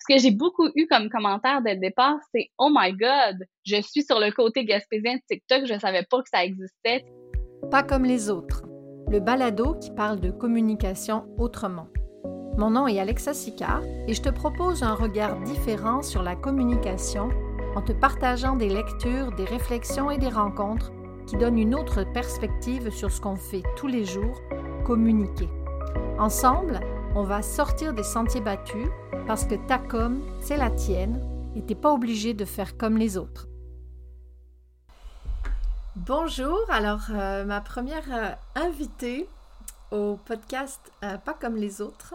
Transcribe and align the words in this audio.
Ce 0.00 0.14
que 0.14 0.18
j'ai 0.18 0.30
beaucoup 0.30 0.68
eu 0.76 0.86
comme 0.86 1.10
commentaire 1.10 1.60
dès 1.62 1.74
le 1.74 1.80
départ, 1.80 2.16
c'est 2.34 2.48
Oh 2.58 2.70
my 2.72 2.92
God, 2.92 3.44
je 3.66 3.82
suis 3.82 4.02
sur 4.02 4.18
le 4.18 4.32
côté 4.32 4.64
gaspésien 4.64 5.16
de 5.16 5.20
TikTok, 5.28 5.66
je 5.66 5.78
savais 5.78 6.06
pas 6.08 6.22
que 6.22 6.28
ça 6.32 6.42
existait. 6.42 7.04
Pas 7.70 7.82
comme 7.82 8.04
les 8.04 8.30
autres. 8.30 8.64
Le 9.10 9.20
balado 9.20 9.74
qui 9.74 9.90
parle 9.90 10.18
de 10.18 10.30
communication 10.30 11.26
autrement. 11.36 11.88
Mon 12.56 12.70
nom 12.70 12.88
est 12.88 12.98
Alexa 12.98 13.34
Sicard 13.34 13.82
et 14.08 14.14
je 14.14 14.22
te 14.22 14.30
propose 14.30 14.82
un 14.82 14.94
regard 14.94 15.38
différent 15.40 16.02
sur 16.02 16.22
la 16.22 16.34
communication 16.34 17.28
en 17.76 17.82
te 17.82 17.92
partageant 17.92 18.56
des 18.56 18.70
lectures, 18.70 19.32
des 19.32 19.44
réflexions 19.44 20.10
et 20.10 20.18
des 20.18 20.28
rencontres 20.28 20.92
qui 21.26 21.36
donnent 21.36 21.58
une 21.58 21.74
autre 21.74 22.04
perspective 22.12 22.90
sur 22.90 23.10
ce 23.10 23.20
qu'on 23.20 23.36
fait 23.36 23.62
tous 23.76 23.86
les 23.86 24.04
jours, 24.04 24.40
communiquer. 24.84 25.48
Ensemble, 26.18 26.80
on 27.14 27.24
va 27.24 27.42
sortir 27.42 27.92
des 27.92 28.02
sentiers 28.02 28.40
battus 28.40 28.88
parce 29.26 29.44
que 29.44 29.54
ta 29.54 29.78
com, 29.78 30.22
c'est 30.40 30.56
la 30.56 30.70
tienne 30.70 31.20
et 31.56 31.62
t'es 31.62 31.74
pas 31.74 31.92
obligé 31.92 32.34
de 32.34 32.44
faire 32.44 32.76
comme 32.76 32.96
les 32.96 33.16
autres. 33.16 33.48
Bonjour, 35.96 36.58
alors 36.70 37.06
euh, 37.10 37.44
ma 37.44 37.60
première 37.60 38.12
euh, 38.12 38.30
invitée 38.54 39.28
au 39.90 40.16
podcast 40.24 40.80
euh, 41.04 41.18
Pas 41.18 41.34
comme 41.34 41.56
les 41.56 41.80
autres, 41.80 42.14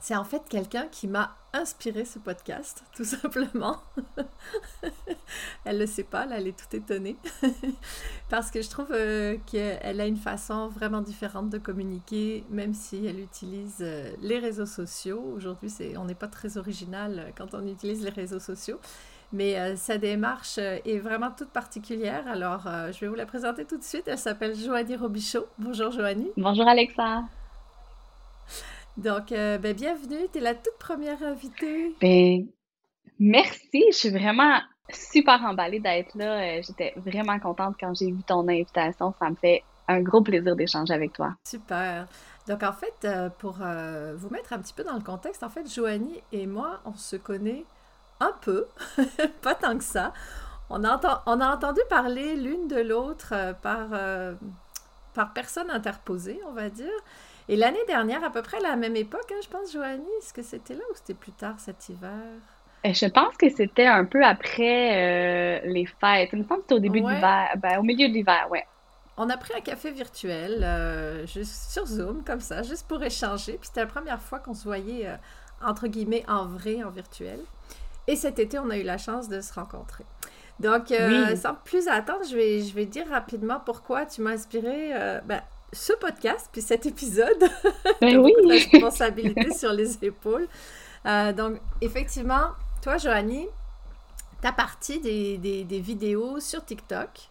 c'est 0.00 0.14
en 0.14 0.24
fait 0.24 0.42
quelqu'un 0.48 0.86
qui 0.88 1.08
m'a 1.08 1.34
inspiré 1.54 2.04
ce 2.04 2.18
podcast, 2.18 2.84
tout 2.96 3.04
simplement. 3.04 3.80
elle 5.64 5.78
le 5.78 5.86
sait 5.86 6.02
pas, 6.04 6.26
elle 6.30 6.48
est 6.48 6.58
toute 6.58 6.74
étonnée. 6.74 7.16
Parce 8.28 8.50
que 8.50 8.60
je 8.60 8.68
trouve 8.68 8.90
euh, 8.90 9.36
qu'elle 9.46 10.00
a 10.00 10.06
une 10.06 10.16
façon 10.16 10.68
vraiment 10.68 11.00
différente 11.00 11.48
de 11.48 11.58
communiquer, 11.58 12.44
même 12.50 12.74
si 12.74 13.06
elle 13.06 13.20
utilise 13.20 13.78
euh, 13.80 14.10
les 14.20 14.38
réseaux 14.38 14.66
sociaux. 14.66 15.22
Aujourd'hui, 15.36 15.72
on 15.96 16.04
n'est 16.04 16.14
pas 16.14 16.28
très 16.28 16.58
original 16.58 17.18
euh, 17.18 17.30
quand 17.36 17.54
on 17.54 17.66
utilise 17.66 18.02
les 18.02 18.10
réseaux 18.10 18.40
sociaux. 18.40 18.80
Mais 19.32 19.74
sa 19.74 19.98
démarche 19.98 20.58
est 20.58 20.98
vraiment 20.98 21.32
toute 21.32 21.48
particulière. 21.48 22.28
Alors, 22.28 22.68
je 22.92 23.00
vais 23.00 23.08
vous 23.08 23.16
la 23.16 23.26
présenter 23.26 23.64
tout 23.64 23.76
de 23.76 23.82
suite. 23.82 24.04
Elle 24.06 24.18
s'appelle 24.18 24.54
Joanie 24.54 24.94
Robichaud. 24.94 25.46
Bonjour 25.58 25.90
Joanie. 25.90 26.30
Bonjour 26.36 26.68
Alexa. 26.68 27.24
Donc, 28.96 29.32
euh, 29.32 29.58
ben, 29.58 29.74
bienvenue, 29.74 30.28
tu 30.32 30.38
es 30.38 30.40
la 30.40 30.54
toute 30.54 30.78
première 30.78 31.20
invitée. 31.24 31.94
Ben, 32.00 32.46
merci, 33.18 33.84
je 33.90 33.96
suis 33.96 34.10
vraiment 34.10 34.60
super 34.88 35.42
emballée 35.42 35.80
d'être 35.80 36.14
là. 36.14 36.40
Euh, 36.40 36.62
j'étais 36.62 36.94
vraiment 36.96 37.38
contente 37.40 37.74
quand 37.78 37.92
j'ai 37.94 38.12
vu 38.12 38.22
ton 38.22 38.46
invitation. 38.46 39.12
Ça 39.18 39.30
me 39.30 39.34
fait 39.34 39.64
un 39.88 40.00
gros 40.00 40.22
plaisir 40.22 40.54
d'échanger 40.54 40.94
avec 40.94 41.12
toi. 41.12 41.34
Super. 41.44 42.06
Donc, 42.46 42.62
en 42.62 42.72
fait, 42.72 42.94
euh, 43.04 43.30
pour 43.30 43.54
vous 43.54 44.30
mettre 44.30 44.52
un 44.52 44.58
petit 44.60 44.74
peu 44.74 44.84
dans 44.84 44.94
le 44.94 45.02
contexte, 45.02 45.42
en 45.42 45.48
fait, 45.48 45.68
Joanie 45.68 46.22
et 46.30 46.46
moi, 46.46 46.80
on 46.84 46.94
se 46.94 47.16
connaît 47.16 47.64
un 48.20 48.32
peu, 48.42 48.68
pas 49.42 49.56
tant 49.56 49.76
que 49.76 49.84
ça. 49.84 50.12
On 50.70 50.84
a, 50.84 51.22
on 51.26 51.40
a 51.40 51.54
entendu 51.54 51.80
parler 51.90 52.36
l'une 52.36 52.68
de 52.68 52.80
l'autre 52.80 53.34
par, 53.60 53.88
par 55.14 55.32
personne 55.32 55.70
interposée, 55.70 56.40
on 56.46 56.52
va 56.52 56.70
dire. 56.70 56.92
Et 57.48 57.56
l'année 57.56 57.84
dernière, 57.86 58.24
à 58.24 58.30
peu 58.30 58.42
près 58.42 58.56
à 58.58 58.60
la 58.70 58.76
même 58.76 58.96
époque, 58.96 59.30
hein, 59.30 59.40
je 59.42 59.48
pense, 59.48 59.72
Joanie, 59.72 60.02
est-ce 60.18 60.32
que 60.32 60.42
c'était 60.42 60.74
là 60.74 60.82
ou 60.90 60.94
c'était 60.94 61.14
plus 61.14 61.32
tard 61.32 61.56
cet 61.58 61.88
hiver? 61.88 62.10
Euh, 62.86 62.92
je 62.92 63.06
pense 63.06 63.36
que 63.36 63.50
c'était 63.50 63.86
un 63.86 64.04
peu 64.04 64.24
après 64.24 65.60
euh, 65.60 65.60
les 65.64 65.86
fêtes. 65.86 66.30
Il 66.32 66.40
me 66.40 66.44
semble 66.44 66.60
que 66.60 66.62
c'était 66.62 66.74
au 66.74 66.78
début 66.78 67.00
de 67.02 67.08
l'hiver, 67.08 67.50
ben, 67.58 67.78
au 67.78 67.82
milieu 67.82 68.08
de 68.08 68.14
l'hiver, 68.14 68.46
ouais. 68.50 68.66
On 69.16 69.28
a 69.30 69.36
pris 69.36 69.52
un 69.56 69.60
café 69.60 69.90
virtuel, 69.90 70.62
euh, 70.64 71.26
juste 71.26 71.70
sur 71.70 71.86
Zoom, 71.86 72.24
comme 72.24 72.40
ça, 72.40 72.62
juste 72.62 72.88
pour 72.88 73.02
échanger. 73.02 73.52
Puis 73.52 73.68
c'était 73.68 73.80
la 73.80 73.86
première 73.86 74.20
fois 74.20 74.38
qu'on 74.38 74.54
se 74.54 74.64
voyait, 74.64 75.06
entre 75.62 75.86
guillemets, 75.86 76.24
en 76.28 76.46
vrai, 76.46 76.82
en 76.82 76.90
virtuel. 76.90 77.38
Et 78.06 78.16
cet 78.16 78.38
été, 78.38 78.58
on 78.58 78.70
a 78.70 78.76
eu 78.76 78.82
la 78.82 78.98
chance 78.98 79.28
de 79.28 79.40
se 79.40 79.52
rencontrer. 79.52 80.04
Donc, 80.60 80.92
sans 81.36 81.54
plus 81.64 81.88
attendre, 81.88 82.24
je 82.28 82.34
vais, 82.34 82.60
je 82.62 82.74
vais 82.74 82.86
dire 82.86 83.06
rapidement 83.08 83.60
pourquoi 83.64 84.04
tu 84.04 84.20
m'as 84.20 84.32
inspiré. 84.32 84.90
Ben, 85.24 85.42
ce 85.72 85.92
podcast, 85.94 86.48
puis 86.52 86.62
cet 86.62 86.86
épisode. 86.86 87.50
Ben 88.00 88.18
oui. 88.18 88.32
de 88.42 88.48
responsabilité 88.48 89.52
sur 89.52 89.72
les 89.72 90.04
épaules. 90.04 90.48
Euh, 91.06 91.32
donc, 91.32 91.60
effectivement, 91.80 92.50
toi, 92.82 92.96
Joanie, 92.98 93.48
tu 94.40 94.48
as 94.48 94.52
parti 94.52 95.00
des, 95.00 95.38
des, 95.38 95.80
vidéos 95.80 96.40
sur 96.40 96.64
TikTok. 96.64 97.30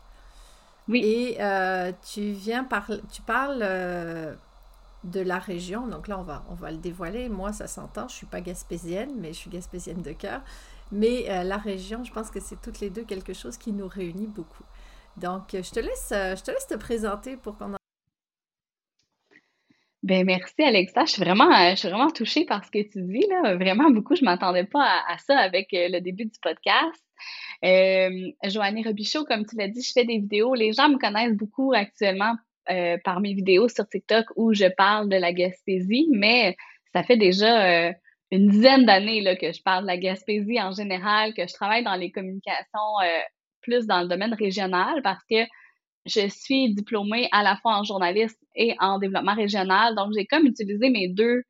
Oui. 0.88 1.02
Et 1.04 1.42
euh, 1.42 1.92
tu 2.14 2.32
viens 2.32 2.64
par, 2.64 2.90
tu 3.12 3.22
parles 3.22 3.62
euh, 3.62 4.36
de 5.04 5.22
la 5.22 5.40
région. 5.40 5.88
Donc 5.88 6.08
là, 6.08 6.20
on 6.20 6.24
va, 6.24 6.44
on 6.50 6.56
va 6.56 6.72
le 6.72 6.78
dévoiler. 6.78 7.30
Moi, 7.30 7.54
ça 7.54 7.68
s'entend. 7.68 8.08
Je 8.08 8.16
suis 8.16 8.26
pas 8.26 8.42
gaspésienne, 8.42 9.12
mais 9.18 9.30
je 9.30 9.38
suis 9.38 9.50
gaspésienne 9.50 10.02
de 10.02 10.12
cœur. 10.12 10.42
Mais 10.92 11.44
la 11.44 11.58
région, 11.58 12.04
je 12.04 12.12
pense 12.14 12.30
que 12.30 12.40
c'est 12.40 12.62
toutes 12.62 12.80
les 12.80 12.92
deux 12.92 13.04
quelque 13.04 13.34
chose 13.34 13.58
qui 13.58 13.72
nous 13.72 13.88
réunit 13.88 14.28
beaucoup. 14.28 14.64
Donc, 15.18 15.50
je 15.54 15.72
te 15.72 15.80
laisse, 15.80 16.10
je 16.12 16.44
te 16.44 16.52
laisse 16.52 16.68
te 16.68 16.76
présenter 16.76 17.36
pour 17.36 17.58
qu'on 17.58 17.74
en 17.74 17.78
ben 20.04 20.26
merci 20.26 20.62
Alexa, 20.62 21.06
je 21.06 21.14
suis 21.14 21.24
vraiment, 21.24 21.50
euh, 21.50 21.72
je 21.72 21.76
suis 21.78 21.88
vraiment 21.88 22.12
touchée 22.12 22.46
par 22.46 22.66
ce 22.66 22.72
que 22.72 22.84
tu 22.84 23.02
dis 23.04 23.26
là. 23.30 23.56
Vraiment 23.56 23.90
beaucoup, 23.90 24.16
je 24.16 24.26
m'attendais 24.26 24.66
pas 24.66 25.02
à, 25.08 25.18
ça 25.18 25.38
avec 25.40 25.74
euh, 25.74 25.88
le 25.90 26.02
début 26.02 26.26
du 26.26 26.38
podcast. 26.42 27.02
Euh, 27.64 28.32
Joannie 28.44 28.84
Robichaud, 28.84 29.24
comme 29.24 29.46
tu 29.46 29.56
l'as 29.56 29.70
dit, 29.70 29.82
je 29.82 29.94
fais 29.94 30.04
des 30.04 30.18
vidéos. 30.18 30.56
Les 30.56 30.74
gens 30.74 30.90
me 30.90 30.98
connaissent 30.98 31.38
beaucoup 31.38 31.72
actuellement 31.74 32.34
euh, 32.70 32.98
par 33.06 33.22
mes 33.22 33.34
vidéos 33.34 33.70
sur 33.70 33.88
TikTok 33.88 34.26
où 34.36 34.54
je 34.54 34.66
parle 34.76 35.08
de 35.08 35.16
la 35.16 35.32
Gaspésie, 35.32 36.10
mais 36.12 36.58
ça 36.94 37.04
fait 37.04 37.18
déjà 37.18 37.94
une 38.32 38.50
dizaine 38.50 38.86
d'années 38.86 39.22
là 39.22 39.38
que 39.38 39.54
je 39.54 39.62
parle 39.64 39.84
de 39.84 39.88
la 39.88 39.98
Gaspésie 39.98 40.62
en 40.62 40.74
général, 40.74 41.34
que 41.34 41.48
je 41.48 41.54
travaille 41.54 41.84
dans 41.84 41.96
les 41.96 42.12
communications 42.12 42.98
plus 43.62 43.88
dans 43.88 44.02
le 44.02 44.08
domaine 44.08 44.34
régional 44.34 45.02
parce 45.02 45.24
que 45.30 45.46
je 46.06 46.28
suis 46.28 46.74
diplômée 46.74 47.30
à 47.32 47.44
la 47.44 47.56
fois 47.58 47.78
en 47.78 47.84
journalisme 47.84 48.38
et 48.56 48.76
en 48.80 49.00
développement 49.00 49.36
régional. 49.36 49.96
Donc, 49.96 50.12
j'ai 50.16 50.26
comme 50.26 50.46
utilisé 50.46 50.90
mes 50.90 51.08
deux 51.08 51.44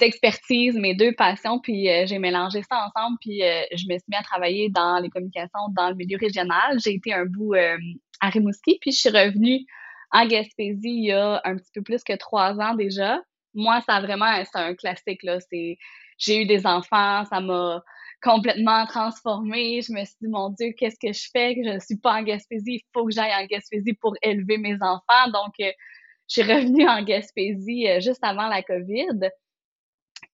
expertises, 0.00 0.74
mes 0.76 0.94
deux 0.94 1.12
passions, 1.12 1.58
puis 1.58 1.88
euh, 1.88 2.06
j'ai 2.06 2.18
mélangé 2.18 2.62
ça 2.62 2.86
ensemble, 2.86 3.18
puis 3.20 3.42
euh, 3.42 3.62
je 3.72 3.84
me 3.88 3.98
suis 3.98 4.04
mis 4.08 4.16
à 4.16 4.22
travailler 4.22 4.68
dans 4.70 4.98
les 4.98 5.10
communications 5.10 5.68
dans 5.76 5.90
le 5.90 5.96
milieu 5.96 6.16
régional. 6.18 6.78
J'ai 6.82 6.94
été 6.94 7.12
un 7.12 7.26
bout 7.26 7.54
euh, 7.54 7.76
à 8.20 8.30
Rimouski, 8.30 8.78
puis 8.80 8.92
je 8.92 8.98
suis 8.98 9.10
revenue 9.10 9.66
en 10.12 10.26
Gaspésie 10.26 10.80
il 10.84 11.04
y 11.06 11.12
a 11.12 11.40
un 11.44 11.56
petit 11.56 11.70
peu 11.74 11.82
plus 11.82 12.02
que 12.04 12.16
trois 12.16 12.58
ans 12.60 12.74
déjà. 12.74 13.20
Moi, 13.54 13.80
ça 13.86 13.96
a 13.96 14.00
vraiment, 14.00 14.32
c'est 14.44 14.58
un 14.58 14.74
classique, 14.74 15.22
là. 15.22 15.38
C'est, 15.40 15.76
j'ai 16.16 16.42
eu 16.42 16.46
des 16.46 16.66
enfants, 16.66 17.24
ça 17.26 17.40
m'a 17.40 17.82
complètement 18.22 18.86
transformée. 18.86 19.82
Je 19.82 19.92
me 19.92 20.04
suis 20.04 20.14
dit, 20.22 20.28
mon 20.28 20.50
Dieu, 20.50 20.72
qu'est-ce 20.78 20.98
que 20.98 21.12
je 21.12 21.28
fais? 21.32 21.54
Je 21.56 21.74
ne 21.74 21.78
suis 21.80 21.96
pas 21.96 22.14
en 22.14 22.22
Gaspésie. 22.22 22.74
Il 22.76 22.82
faut 22.94 23.04
que 23.04 23.12
j'aille 23.12 23.34
en 23.34 23.44
Gaspésie 23.46 23.94
pour 23.94 24.14
élever 24.22 24.58
mes 24.58 24.76
enfants. 24.76 25.30
Donc, 25.32 25.54
euh, 25.60 25.72
je 26.28 26.40
suis 26.40 26.42
revenue 26.42 26.88
en 26.88 27.02
Gaspésie 27.02 27.88
euh, 27.88 28.00
juste 28.00 28.22
avant 28.22 28.48
la 28.48 28.62
COVID. 28.62 29.28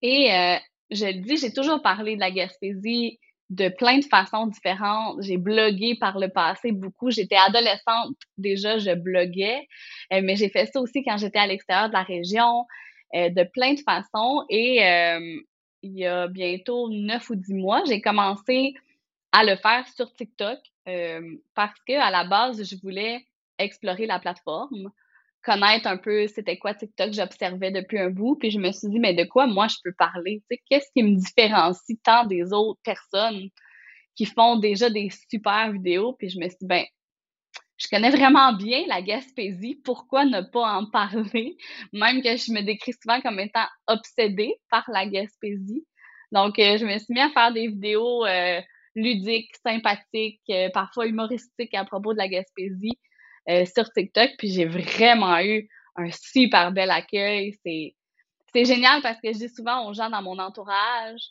Et 0.02 0.32
euh, 0.32 0.56
je 0.90 1.06
le 1.06 1.20
dis, 1.22 1.38
j'ai 1.38 1.52
toujours 1.52 1.82
parlé 1.82 2.14
de 2.14 2.20
la 2.20 2.30
Gaspésie 2.30 3.18
de 3.48 3.70
plein 3.70 3.98
de 3.98 4.04
façons 4.04 4.46
différentes. 4.46 5.22
J'ai 5.22 5.38
blogué 5.38 5.96
par 5.98 6.18
le 6.18 6.28
passé 6.28 6.70
beaucoup. 6.70 7.10
J'étais 7.10 7.36
adolescente 7.36 8.14
déjà, 8.36 8.76
je 8.76 8.92
bloguais, 8.92 9.66
mais 10.10 10.36
j'ai 10.36 10.50
fait 10.50 10.66
ça 10.66 10.82
aussi 10.82 11.02
quand 11.02 11.16
j'étais 11.16 11.38
à 11.38 11.46
l'extérieur 11.46 11.88
de 11.88 11.94
la 11.94 12.02
région, 12.02 12.66
de 13.14 13.50
plein 13.50 13.72
de 13.72 13.80
façons. 13.80 14.44
Et 14.50 14.82
il 15.82 15.98
y 15.98 16.06
a 16.06 16.28
bientôt 16.28 16.88
neuf 16.88 17.30
ou 17.30 17.36
dix 17.36 17.54
mois, 17.54 17.82
j'ai 17.86 18.00
commencé 18.00 18.74
à 19.32 19.44
le 19.44 19.56
faire 19.56 19.86
sur 19.88 20.12
TikTok 20.12 20.58
euh, 20.88 21.20
parce 21.54 21.78
que 21.86 21.92
à 21.92 22.10
la 22.10 22.24
base, 22.24 22.62
je 22.68 22.76
voulais 22.82 23.24
explorer 23.58 24.06
la 24.06 24.18
plateforme, 24.18 24.90
connaître 25.42 25.86
un 25.86 25.96
peu 25.96 26.26
c'était 26.28 26.56
quoi 26.56 26.74
TikTok, 26.74 27.12
j'observais 27.12 27.70
depuis 27.70 27.98
un 27.98 28.10
bout, 28.10 28.36
puis 28.36 28.50
je 28.50 28.58
me 28.58 28.72
suis 28.72 28.88
dit, 28.88 28.98
mais 28.98 29.14
de 29.14 29.24
quoi 29.24 29.46
moi 29.46 29.68
je 29.68 29.76
peux 29.84 29.92
parler? 29.92 30.42
Qu'est-ce 30.68 30.90
qui 30.94 31.02
me 31.02 31.16
différencie 31.16 31.98
tant 32.02 32.26
des 32.26 32.52
autres 32.52 32.80
personnes 32.82 33.48
qui 34.16 34.24
font 34.24 34.56
déjà 34.56 34.90
des 34.90 35.10
super 35.30 35.72
vidéos? 35.72 36.14
Puis 36.14 36.30
je 36.30 36.38
me 36.38 36.48
suis 36.48 36.58
dit, 36.60 36.66
ben, 36.66 36.84
je 37.78 37.86
connais 37.88 38.10
vraiment 38.10 38.52
bien 38.52 38.84
la 38.88 39.00
Gaspésie. 39.02 39.80
Pourquoi 39.84 40.24
ne 40.24 40.40
pas 40.42 40.78
en 40.78 40.86
parler? 40.90 41.56
Même 41.92 42.22
que 42.22 42.36
je 42.36 42.52
me 42.52 42.62
décris 42.62 42.92
souvent 43.00 43.20
comme 43.20 43.38
étant 43.38 43.66
obsédée 43.86 44.56
par 44.68 44.84
la 44.88 45.06
Gaspésie. 45.06 45.86
Donc, 46.32 46.58
euh, 46.58 46.76
je 46.76 46.84
me 46.84 46.98
suis 46.98 47.14
mis 47.14 47.20
à 47.20 47.30
faire 47.30 47.52
des 47.52 47.68
vidéos 47.68 48.26
euh, 48.26 48.60
ludiques, 48.94 49.54
sympathiques, 49.64 50.42
euh, 50.50 50.68
parfois 50.74 51.06
humoristiques 51.06 51.74
à 51.74 51.84
propos 51.84 52.12
de 52.12 52.18
la 52.18 52.28
Gaspésie 52.28 52.98
sur 53.74 53.90
TikTok. 53.90 54.32
Puis 54.36 54.48
j'ai 54.48 54.66
vraiment 54.66 55.40
eu 55.40 55.70
un 55.96 56.10
super 56.10 56.70
bel 56.70 56.90
accueil. 56.90 57.54
C'est 57.64 58.64
génial 58.66 59.00
parce 59.00 59.18
que 59.22 59.32
je 59.32 59.38
dis 59.38 59.48
souvent 59.48 59.88
aux 59.88 59.94
gens 59.94 60.10
dans 60.10 60.20
mon 60.20 60.38
entourage, 60.38 61.22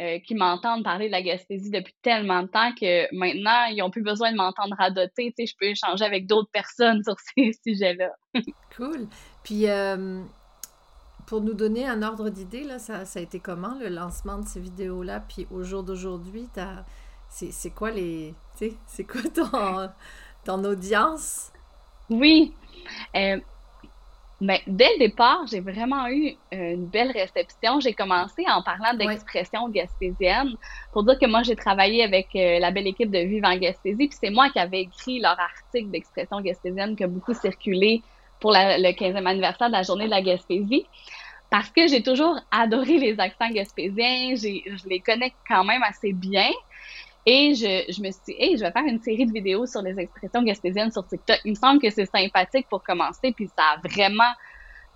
euh, 0.00 0.18
qui 0.20 0.36
m'entendent 0.36 0.84
parler 0.84 1.06
de 1.06 1.12
la 1.12 1.22
Gaspésie 1.22 1.70
depuis 1.70 1.94
tellement 2.02 2.42
de 2.42 2.46
temps 2.46 2.72
que 2.72 3.12
maintenant, 3.12 3.64
ils 3.70 3.78
n'ont 3.78 3.90
plus 3.90 4.02
besoin 4.02 4.30
de 4.30 4.36
m'entendre 4.36 4.76
radoter. 4.78 5.34
Tu 5.36 5.44
sais, 5.44 5.46
je 5.46 5.56
peux 5.58 5.66
échanger 5.66 6.04
avec 6.04 6.26
d'autres 6.26 6.50
personnes 6.52 7.02
sur 7.04 7.16
ces 7.18 7.52
sujets-là. 7.66 8.10
cool. 8.76 9.08
Puis, 9.42 9.68
euh, 9.68 10.22
pour 11.26 11.40
nous 11.40 11.54
donner 11.54 11.84
un 11.84 12.02
ordre 12.02 12.30
d'idée, 12.30 12.62
là, 12.62 12.78
ça, 12.78 13.04
ça, 13.04 13.18
a 13.18 13.22
été 13.22 13.40
comment 13.40 13.74
le 13.80 13.88
lancement 13.88 14.38
de 14.38 14.46
ces 14.46 14.60
vidéos-là? 14.60 15.20
Puis 15.28 15.46
au 15.50 15.64
jour 15.64 15.82
d'aujourd'hui, 15.82 16.48
c'est 17.28 17.70
quoi 17.70 17.90
les. 17.90 18.34
C'est 18.54 19.04
quoi 19.04 19.22
ton, 19.34 19.90
ton 20.44 20.64
audience? 20.64 21.52
Oui. 22.08 22.54
Euh, 23.16 23.38
mais 24.40 24.62
ben, 24.66 24.76
dès 24.76 24.92
le 24.94 24.98
départ, 25.00 25.46
j'ai 25.50 25.58
vraiment 25.58 26.06
eu 26.08 26.36
euh, 26.54 26.74
une 26.74 26.86
belle 26.86 27.10
réception. 27.10 27.80
J'ai 27.80 27.92
commencé 27.92 28.44
en 28.48 28.62
parlant 28.62 28.94
d'expression 28.94 29.68
gaspésienne 29.68 30.54
pour 30.92 31.02
dire 31.02 31.18
que 31.18 31.26
moi, 31.26 31.42
j'ai 31.42 31.56
travaillé 31.56 32.04
avec 32.04 32.28
euh, 32.36 32.60
la 32.60 32.70
belle 32.70 32.86
équipe 32.86 33.10
de 33.10 33.18
Vive 33.18 33.44
en 33.44 33.56
Gaspésie, 33.56 34.06
puis 34.08 34.18
c'est 34.20 34.30
moi 34.30 34.48
qui 34.50 34.60
avais 34.60 34.82
écrit 34.82 35.18
leur 35.18 35.38
article 35.40 35.90
d'expression 35.90 36.40
gaspésienne 36.40 36.94
qui 36.94 37.02
a 37.02 37.08
beaucoup 37.08 37.34
circulé 37.34 38.02
pour 38.38 38.52
le 38.52 38.92
15e 38.92 39.26
anniversaire 39.26 39.68
de 39.68 39.72
la 39.72 39.82
journée 39.82 40.04
de 40.04 40.10
la 40.10 40.22
Gaspésie. 40.22 40.86
Parce 41.50 41.70
que 41.70 41.88
j'ai 41.88 42.02
toujours 42.02 42.38
adoré 42.52 42.98
les 42.98 43.18
accents 43.18 43.50
gaspésiens, 43.50 44.36
je 44.36 44.88
les 44.88 45.00
connais 45.00 45.32
quand 45.48 45.64
même 45.64 45.82
assez 45.82 46.12
bien. 46.12 46.50
Et 47.30 47.54
je, 47.54 47.92
je 47.92 48.00
me 48.00 48.10
suis 48.10 48.22
dit, 48.28 48.36
hey, 48.38 48.56
je 48.56 48.62
vais 48.62 48.72
faire 48.72 48.86
une 48.86 49.02
série 49.02 49.26
de 49.26 49.32
vidéos 49.32 49.66
sur 49.66 49.82
les 49.82 49.98
expressions 49.98 50.42
gaspésiennes 50.42 50.90
sur 50.90 51.06
TikTok. 51.06 51.38
Il 51.44 51.50
me 51.50 51.56
semble 51.56 51.78
que 51.78 51.90
c'est 51.90 52.06
sympathique 52.06 52.66
pour 52.70 52.82
commencer, 52.82 53.32
puis 53.36 53.48
ça 53.48 53.64
a 53.74 53.86
vraiment 53.86 54.32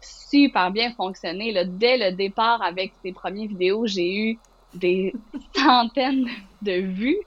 super 0.01 0.71
bien 0.71 0.95
fonctionné. 0.95 1.53
Dès 1.67 1.99
le 1.99 2.17
départ, 2.17 2.63
avec 2.63 2.95
ces 3.03 3.13
premières 3.13 3.49
vidéos, 3.49 3.87
j'ai 3.87 4.17
eu 4.17 4.39
des 4.73 5.13
centaines 5.55 6.27
de 6.63 6.81
vues. 6.81 7.19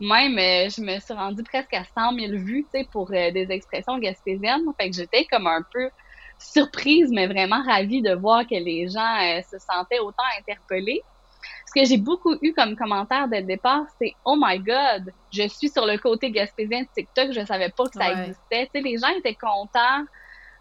Même, 0.00 0.38
euh, 0.38 0.70
je 0.70 0.80
me 0.80 0.98
suis 0.98 1.12
rendue 1.12 1.42
presque 1.42 1.74
à 1.74 1.84
100 1.84 2.18
000 2.18 2.32
vues, 2.38 2.66
pour 2.90 3.10
euh, 3.12 3.32
des 3.32 3.48
expressions 3.50 3.98
gaspésiennes. 3.98 4.64
Fait 4.80 4.88
que 4.88 4.96
j'étais 4.96 5.26
comme 5.26 5.46
un 5.46 5.60
peu 5.74 5.90
surprise, 6.38 7.10
mais 7.12 7.26
vraiment 7.26 7.62
ravie 7.62 8.00
de 8.00 8.14
voir 8.14 8.46
que 8.46 8.54
les 8.54 8.88
gens 8.88 9.18
euh, 9.20 9.42
se 9.42 9.58
sentaient 9.58 9.98
autant 9.98 10.24
interpellés. 10.38 11.02
Ce 11.66 11.80
que 11.80 11.86
j'ai 11.86 11.96
beaucoup 11.96 12.34
eu 12.42 12.52
comme 12.52 12.76
commentaire 12.76 13.28
dès 13.28 13.40
le 13.40 13.46
départ, 13.46 13.84
c'est 14.00 14.12
Oh 14.24 14.36
my 14.38 14.58
God, 14.58 15.12
je 15.32 15.48
suis 15.48 15.68
sur 15.68 15.86
le 15.86 15.98
côté 15.98 16.30
gaspésien 16.30 16.82
de 16.82 16.88
TikTok, 16.94 17.32
je 17.32 17.44
savais 17.44 17.70
pas 17.70 17.84
que 17.84 17.98
ça 17.98 18.12
existait. 18.12 18.70
Tu 18.72 18.80
sais, 18.80 18.80
les 18.82 18.98
gens 18.98 19.08
étaient 19.08 19.34
contents 19.34 20.04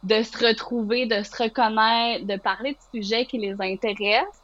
de 0.03 0.21
se 0.21 0.37
retrouver, 0.45 1.05
de 1.05 1.23
se 1.23 1.43
reconnaître, 1.43 2.25
de 2.25 2.37
parler 2.37 2.73
de 2.73 3.01
sujets 3.01 3.25
qui 3.25 3.37
les 3.37 3.55
intéressent. 3.59 4.41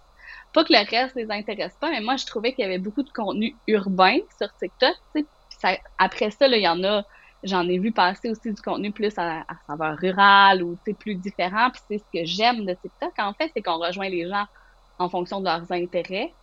Pas 0.54 0.64
que 0.64 0.74
le 0.74 0.90
reste 0.90 1.16
les 1.16 1.30
intéresse 1.30 1.76
pas, 1.80 1.92
mais 1.92 2.02
moi, 2.02 2.16
je 2.16 2.26
trouvais 2.26 2.54
qu'il 2.54 2.64
y 2.64 2.68
avait 2.68 2.80
beaucoup 2.80 3.04
de 3.04 3.12
contenu 3.12 3.56
urbain 3.68 4.18
sur 4.38 4.48
TikTok. 4.58 4.96
Tu 5.16 5.26
sais. 5.62 5.82
après 5.98 6.32
ça, 6.32 6.48
il 6.48 6.62
y 6.62 6.68
en 6.68 6.84
a, 6.84 7.04
j'en 7.44 7.68
ai 7.68 7.78
vu 7.78 7.92
passer 7.92 8.30
aussi 8.30 8.52
du 8.52 8.62
contenu 8.62 8.92
plus 8.92 9.16
à, 9.18 9.42
à 9.42 9.56
saveur 9.68 9.98
rurale 9.98 10.64
ou 10.64 10.80
plus 10.98 11.16
différent. 11.16 11.70
Puis 11.72 11.82
c'est 11.90 11.98
ce 12.00 12.20
que 12.20 12.26
j'aime 12.26 12.66
de 12.66 12.74
TikTok, 12.74 13.14
en 13.20 13.34
fait, 13.34 13.52
c'est 13.56 13.62
qu'on 13.62 13.78
rejoint 13.78 14.10
les 14.10 14.28
gens 14.28 14.46
en 14.98 15.10
fonction 15.10 15.40
de 15.40 15.46
leurs 15.46 15.72
intérêts. 15.72 16.36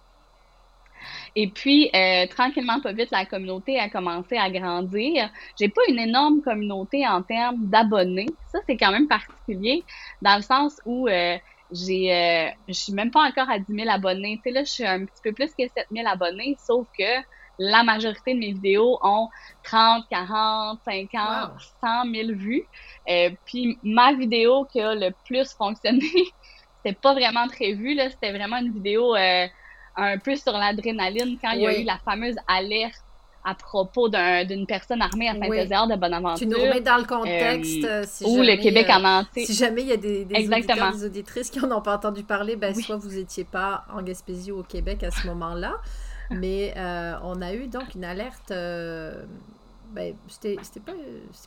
Et 1.34 1.48
puis, 1.48 1.90
euh, 1.94 2.26
tranquillement, 2.28 2.80
pas 2.80 2.92
vite, 2.92 3.10
la 3.10 3.26
communauté 3.26 3.78
a 3.78 3.90
commencé 3.90 4.38
à 4.38 4.50
grandir. 4.50 5.30
J'ai 5.60 5.68
pas 5.68 5.82
une 5.88 5.98
énorme 5.98 6.40
communauté 6.40 7.06
en 7.06 7.22
termes 7.22 7.66
d'abonnés. 7.66 8.26
Ça, 8.50 8.60
c'est 8.66 8.78
quand 8.78 8.90
même 8.90 9.06
particulier, 9.06 9.84
dans 10.22 10.36
le 10.36 10.42
sens 10.42 10.80
où 10.86 11.08
euh, 11.08 11.36
j'ai, 11.70 12.14
euh, 12.14 12.48
je 12.68 12.72
suis 12.72 12.92
même 12.94 13.10
pas 13.10 13.28
encore 13.28 13.50
à 13.50 13.58
10 13.58 13.66
000 13.70 13.88
abonnés. 13.90 14.40
Tu 14.42 14.44
sais, 14.44 14.50
là, 14.50 14.64
je 14.64 14.70
suis 14.70 14.86
un 14.86 15.04
petit 15.04 15.20
peu 15.22 15.32
plus 15.32 15.48
que 15.54 15.68
7 15.68 15.88
000 15.90 16.08
abonnés, 16.08 16.56
sauf 16.58 16.86
que 16.98 17.22
la 17.58 17.82
majorité 17.82 18.32
de 18.32 18.38
mes 18.38 18.52
vidéos 18.52 18.98
ont 19.02 19.28
30, 19.62 20.04
40, 20.08 20.80
50, 20.84 21.50
100 21.82 22.04
000 22.14 22.28
vues. 22.32 22.64
puis 23.44 23.78
ma 23.82 24.14
vidéo 24.14 24.64
qui 24.64 24.80
a 24.80 24.94
le 24.94 25.10
plus 25.26 25.52
fonctionné, 25.52 26.00
c'était 26.82 26.98
pas 26.98 27.12
vraiment 27.12 27.46
prévu, 27.48 27.94
là. 27.94 28.08
C'était 28.10 28.32
vraiment 28.32 28.56
une 28.58 28.72
vidéo 28.72 29.14
un 29.96 30.18
peu 30.18 30.36
sur 30.36 30.52
l'adrénaline 30.52 31.38
quand 31.40 31.52
il 31.52 31.62
y 31.62 31.66
a 31.66 31.80
eu 31.80 31.84
la 31.84 31.98
fameuse 31.98 32.36
alerte 32.46 33.02
à 33.46 33.54
propos 33.54 34.08
d'une 34.08 34.66
personne 34.66 35.00
armée 35.00 35.28
à 35.28 35.34
Saint-Ézard 35.34 35.86
de 35.86 35.94
Bonaventure. 35.94 36.38
Tu 36.38 36.46
nous 36.46 36.58
remets 36.58 36.80
dans 36.80 36.96
le 36.96 37.04
contexte. 37.04 37.84
Euh, 37.84 38.02
si 38.04 38.24
ou 38.24 38.42
le 38.42 38.60
Québec 38.60 38.88
en 38.90 39.04
entier. 39.04 39.46
Si 39.46 39.54
jamais 39.54 39.82
il 39.82 39.88
y 39.88 39.92
a 39.92 39.96
des, 39.96 40.24
des 40.24 40.48
auditeurs, 40.48 40.92
des 40.92 41.04
auditrices 41.04 41.50
qui 41.50 41.60
n'en 41.60 41.78
ont 41.78 41.80
pas 41.80 41.94
entendu 41.94 42.24
parler, 42.24 42.56
ben, 42.56 42.74
soit 42.74 42.96
vous 42.96 43.10
n'étiez 43.10 43.44
pas 43.44 43.84
en 43.94 44.02
Gaspésie 44.02 44.50
ou 44.50 44.58
au 44.58 44.62
Québec 44.64 45.04
à 45.04 45.12
ce 45.12 45.28
moment-là, 45.28 45.76
mais 46.30 46.74
euh, 46.76 47.14
on 47.22 47.40
a 47.40 47.54
eu 47.54 47.68
donc 47.68 47.94
une 47.94 48.04
alerte 48.04 48.50
euh, 48.50 49.22
ben, 49.96 50.14
c'était 50.28 50.58
pas, 50.84 50.92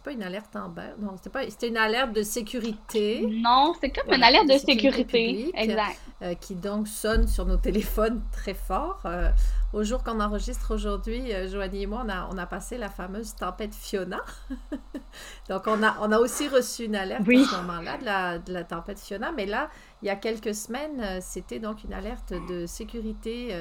pas 0.03 0.11
une 0.11 0.23
alerte 0.23 0.55
en 0.55 0.65
Amber, 0.65 0.95
non, 0.99 1.11
c'était 1.17 1.29
pas, 1.29 1.47
c'était 1.47 1.67
une 1.67 1.77
alerte 1.77 2.13
de 2.13 2.23
sécurité. 2.23 3.23
Non, 3.29 3.75
c'est 3.79 3.91
comme 3.91 4.11
une 4.11 4.23
alerte 4.23 4.47
de, 4.47 4.57
sécurité, 4.57 5.51
exact. 5.53 5.99
Euh, 6.23 6.33
qui 6.33 6.55
donc 6.55 6.87
sonne 6.87 7.27
sur 7.27 7.45
nos 7.45 7.57
téléphones 7.57 8.23
très 8.31 8.55
fort. 8.55 9.03
Euh, 9.05 9.29
au 9.71 9.83
jour 9.83 10.03
qu'on 10.03 10.19
enregistre 10.19 10.73
aujourd'hui, 10.73 11.31
euh, 11.31 11.47
Joanie 11.47 11.83
et 11.83 11.85
moi, 11.85 12.01
on 12.03 12.09
a, 12.09 12.27
on 12.33 12.39
a 12.39 12.47
passé 12.47 12.79
la 12.79 12.89
fameuse 12.89 13.35
tempête 13.35 13.75
Fiona. 13.75 14.17
donc 15.49 15.67
on 15.67 15.83
a, 15.83 15.97
on 16.01 16.11
a 16.11 16.17
aussi 16.17 16.47
reçu 16.47 16.85
une 16.85 16.95
alerte 16.95 17.21
à 17.21 17.25
ce 17.25 17.55
moment-là 17.57 17.97
de 17.99 18.05
la, 18.05 18.39
de 18.39 18.51
la 18.51 18.63
tempête 18.63 18.99
Fiona, 18.99 19.31
mais 19.31 19.45
là, 19.45 19.69
il 20.01 20.07
y 20.07 20.09
a 20.09 20.15
quelques 20.15 20.55
semaines, 20.55 21.21
c'était 21.21 21.59
donc 21.59 21.83
une 21.83 21.93
alerte 21.93 22.33
de 22.49 22.65
sécurité 22.65 23.55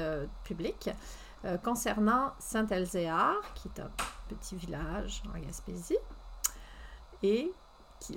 publique. 0.44 0.88
Euh, 1.44 1.56
concernant 1.56 2.32
Saint-Elzéar, 2.40 3.36
qui 3.54 3.68
est 3.68 3.80
un 3.80 3.90
petit 4.28 4.56
village 4.56 5.22
en 5.32 5.38
Gaspésie. 5.38 5.96
Et 7.22 7.52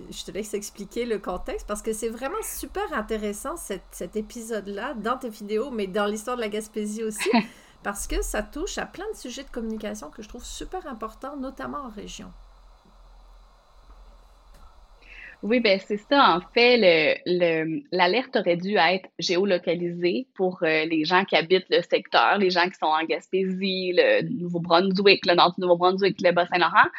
je 0.10 0.24
te 0.24 0.32
laisse 0.32 0.56
expliquer 0.56 1.06
le 1.06 1.20
contexte 1.20 1.68
parce 1.68 1.84
que 1.84 1.94
c'est 1.94 2.10
vraiment 2.10 2.42
super 2.42 2.94
intéressant 2.94 3.58
cet 3.58 4.16
épisode-là 4.16 4.96
dans 4.96 5.20
tes 5.20 5.30
vidéos, 5.30 5.70
mais 5.70 5.86
dans 5.86 6.08
l'histoire 6.08 6.36
de 6.36 6.42
la 6.42 6.50
Gaspésie 6.50 7.04
aussi, 7.04 7.30
parce 7.84 8.08
que 8.08 8.24
ça 8.24 8.42
touche 8.42 8.80
à 8.80 8.88
plein 8.88 9.10
de 9.12 9.18
sujets 9.18 9.44
de 9.44 9.52
communication 9.52 10.10
que 10.10 10.24
je 10.24 10.30
trouve 10.30 10.44
super 10.44 10.88
importants, 10.88 11.38
notamment 11.38 11.84
en 11.86 11.90
région. 11.90 12.34
Oui, 15.44 15.60
ben 15.60 15.80
c'est 15.80 15.98
ça. 15.98 16.36
En 16.36 16.42
fait, 16.54 16.78
le, 17.26 17.82
l'alerte 17.92 18.36
aurait 18.36 18.58
dû 18.58 18.76
être 18.78 19.10
géolocalisée 19.18 20.28
pour 20.36 20.60
euh, 20.62 20.86
les 20.86 21.04
gens 21.04 21.26
qui 21.26 21.36
habitent 21.36 21.66
le 21.70 21.82
secteur, 21.82 22.38
les 22.38 22.52
gens 22.52 22.70
qui 22.70 22.76
sont 22.76 22.86
en 22.86 23.04
Gaspésie, 23.06 23.94
le 23.96 24.22
Nouveau-Brunswick, 24.22 25.26
le 25.26 25.34
nord 25.34 25.56
du 25.56 25.62
Nouveau-Brunswick, 25.62 26.22
le 26.22 26.32
Bas-Saint-Laurent. 26.32 26.90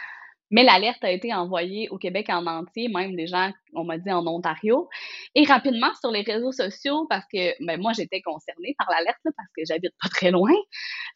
Mais 0.51 0.65
l'alerte 0.65 1.03
a 1.03 1.11
été 1.11 1.33
envoyée 1.33 1.89
au 1.91 1.97
Québec 1.99 2.27
en 2.29 2.47
entier, 2.47 2.89
même 2.89 3.17
des 3.17 3.27
gens, 3.27 3.51
on 3.73 3.85
m'a 3.85 3.97
dit, 3.97 4.11
en 4.13 4.27
Ontario. 4.27 4.89
Et 5.35 5.45
rapidement 5.45 5.91
sur 6.01 6.11
les 6.11 6.21
réseaux 6.21 6.53
sociaux, 6.53 7.07
parce 7.09 7.25
que 7.33 7.65
ben, 7.65 7.81
moi, 7.81 7.93
j'étais 7.95 8.21
concernée 8.21 8.75
par 8.77 8.91
l'alerte, 8.91 9.19
parce 9.25 9.49
que 9.57 9.63
j'habite 9.67 9.95
pas 10.03 10.11
très 10.11 10.31
loin. 10.31 10.53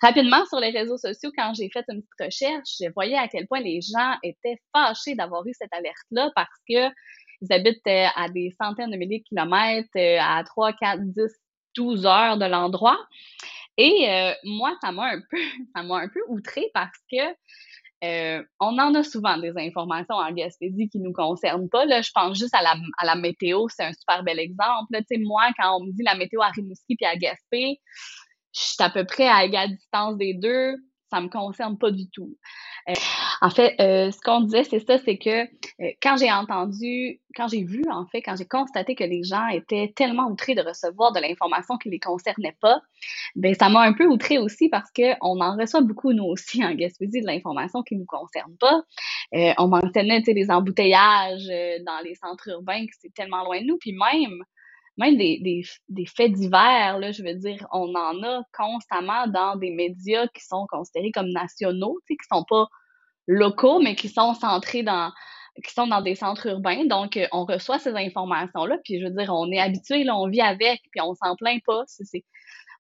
Rapidement 0.00 0.43
sur 0.46 0.58
les 0.58 0.70
réseaux 0.70 0.96
sociaux, 0.96 1.31
quand 1.36 1.53
j'ai 1.55 1.69
fait 1.70 1.84
une 1.89 2.03
petite 2.03 2.24
recherche, 2.24 2.77
je 2.81 2.91
voyais 2.94 3.19
à 3.19 3.29
quel 3.29 3.46
point 3.46 3.60
les 3.60 3.81
gens 3.82 4.15
étaient 4.22 4.58
fâchés 4.74 5.15
d'avoir 5.15 5.46
eu 5.46 5.53
cette 5.53 5.72
alerte-là 5.74 6.31
parce 6.34 6.58
que 6.67 6.89
ils 7.40 7.52
habitent 7.52 7.86
euh, 7.86 8.06
à 8.14 8.28
des 8.28 8.55
centaines 8.60 8.90
de 8.90 8.96
milliers 8.96 9.20
de 9.20 9.24
kilomètres, 9.24 9.88
euh, 9.96 10.19
à 10.20 10.43
3, 10.44 10.72
4, 10.74 11.00
10, 11.02 11.14
12 11.76 12.06
heures 12.06 12.38
de 12.38 12.46
l'endroit. 12.46 12.98
Et 13.76 14.08
euh, 14.08 14.32
moi, 14.44 14.74
ça 14.82 14.93
m'a 14.93 15.12
un 15.12 15.20
peu, 15.31 15.36
ça 15.76 15.82
m'a 15.82 15.96
un 15.96 16.08
peu 16.08 16.20
outré 16.28 16.70
parce 16.72 16.98
que 17.10 17.22
on 18.60 18.78
en 18.78 18.94
a 18.94 19.02
souvent 19.02 19.36
des 19.36 19.52
informations 19.56 20.14
en 20.14 20.31
Gaspésie 20.31 20.88
qui 20.88 21.00
nous 21.00 21.12
concernent 21.12 21.69
pas. 21.69 21.84
Là, 21.86 22.02
je 22.02 22.10
pense 22.14 22.38
juste 22.38 22.55
à 22.55 22.62
la, 22.62 23.16
météo, 23.16 23.66
c'est 23.69 23.82
un 23.82 23.93
super 23.93 24.22
bel 24.22 24.38
exemple. 24.38 24.96
Moi, 25.19 25.43
quand 25.58 25.78
on 25.78 25.84
me 25.84 25.93
dit 25.93 26.05
la 26.05 26.14
météo 26.14 26.40
à 26.40 26.50
Rimouski 26.50 26.94
puis 26.94 27.05
à 27.05 27.16
Gaspé, 27.16 27.81
je 28.55 28.60
suis 28.60 28.76
à 28.78 28.90
peu 28.90 29.05
près 29.05 29.26
à 29.26 29.44
égale 29.44 29.70
distance 29.74 30.16
des 30.19 30.34
deux. 30.34 30.76
Ça 31.10 31.20
me 31.20 31.28
concerne 31.28 31.78
pas 31.78 31.90
du 31.90 32.08
tout. 32.10 32.36
En 33.40 33.50
fait, 33.50 33.74
ce 33.78 34.20
qu'on 34.20 34.43
disait, 34.43 34.62
c'est 34.62 34.86
ça, 34.86 34.98
c'est 34.98 35.19
que 35.19 35.48
quand 36.02 36.16
j'ai 36.16 36.32
entendu, 36.32 37.20
quand 37.34 37.48
j'ai 37.48 37.62
vu, 37.62 37.82
en 37.90 38.06
fait, 38.06 38.22
quand 38.22 38.34
j'ai 38.36 38.46
constaté 38.46 38.94
que 38.94 39.04
les 39.04 39.22
gens 39.22 39.46
étaient 39.48 39.92
tellement 39.94 40.26
outrés 40.28 40.54
de 40.54 40.62
recevoir 40.62 41.12
de 41.12 41.20
l'information 41.20 41.76
qui 41.76 41.90
les 41.90 41.98
concernait 41.98 42.56
pas, 42.60 42.80
ben 43.34 43.54
ça 43.54 43.68
m'a 43.68 43.80
un 43.80 43.92
peu 43.92 44.06
outré 44.06 44.38
aussi 44.38 44.70
parce 44.70 44.90
que 44.90 45.12
on 45.20 45.40
en 45.40 45.56
reçoit 45.56 45.82
beaucoup 45.82 46.12
nous 46.12 46.24
aussi 46.24 46.64
en 46.64 46.74
Gaspésie 46.74 47.20
de 47.20 47.26
l'information 47.26 47.82
qui 47.82 47.96
nous 47.96 48.06
concerne 48.06 48.56
pas. 48.58 48.82
on 49.32 49.68
mentionnait, 49.68 50.22
tu 50.22 50.32
les 50.32 50.50
embouteillages 50.50 51.46
dans 51.84 52.02
les 52.02 52.14
centres 52.14 52.48
urbains, 52.48 52.86
que 52.86 52.94
c'est 52.98 53.12
tellement 53.12 53.44
loin 53.44 53.60
de 53.60 53.66
nous, 53.66 53.76
puis 53.78 53.92
même 53.92 54.42
même 54.98 55.16
des, 55.18 55.62
des, 55.88 56.06
faits 56.06 56.32
divers, 56.32 56.98
là, 56.98 57.12
je 57.12 57.22
veux 57.22 57.34
dire, 57.34 57.66
on 57.70 57.94
en 57.94 58.22
a 58.22 58.42
constamment 58.56 59.26
dans 59.26 59.56
des 59.56 59.70
médias 59.70 60.26
qui 60.28 60.42
sont 60.42 60.66
considérés 60.70 61.10
comme 61.12 61.30
nationaux, 61.32 61.98
qui 62.08 62.16
sont 62.30 62.44
pas 62.48 62.66
locaux, 63.26 63.78
mais 63.80 63.94
qui 63.94 64.08
sont 64.08 64.32
centrés 64.32 64.82
dans 64.82 65.12
qui 65.65 65.72
sont 65.72 65.86
dans 65.86 66.03
des 66.03 66.15
centres 66.15 66.46
urbains. 66.46 66.84
Donc, 66.84 67.17
euh, 67.17 67.27
on 67.32 67.44
reçoit 67.44 67.79
ces 67.79 67.94
informations-là, 67.94 68.79
puis 68.84 69.01
je 69.01 69.06
veux 69.06 69.13
dire, 69.13 69.32
on 69.32 69.51
est 69.51 69.58
habitué, 69.58 70.05
là, 70.05 70.17
on 70.17 70.29
vit 70.29 70.41
avec, 70.41 70.81
puis 70.91 71.01
on 71.01 71.15
s'en 71.15 71.36
plaint 71.36 71.63
pas. 71.65 71.82
C'est, 71.86 72.25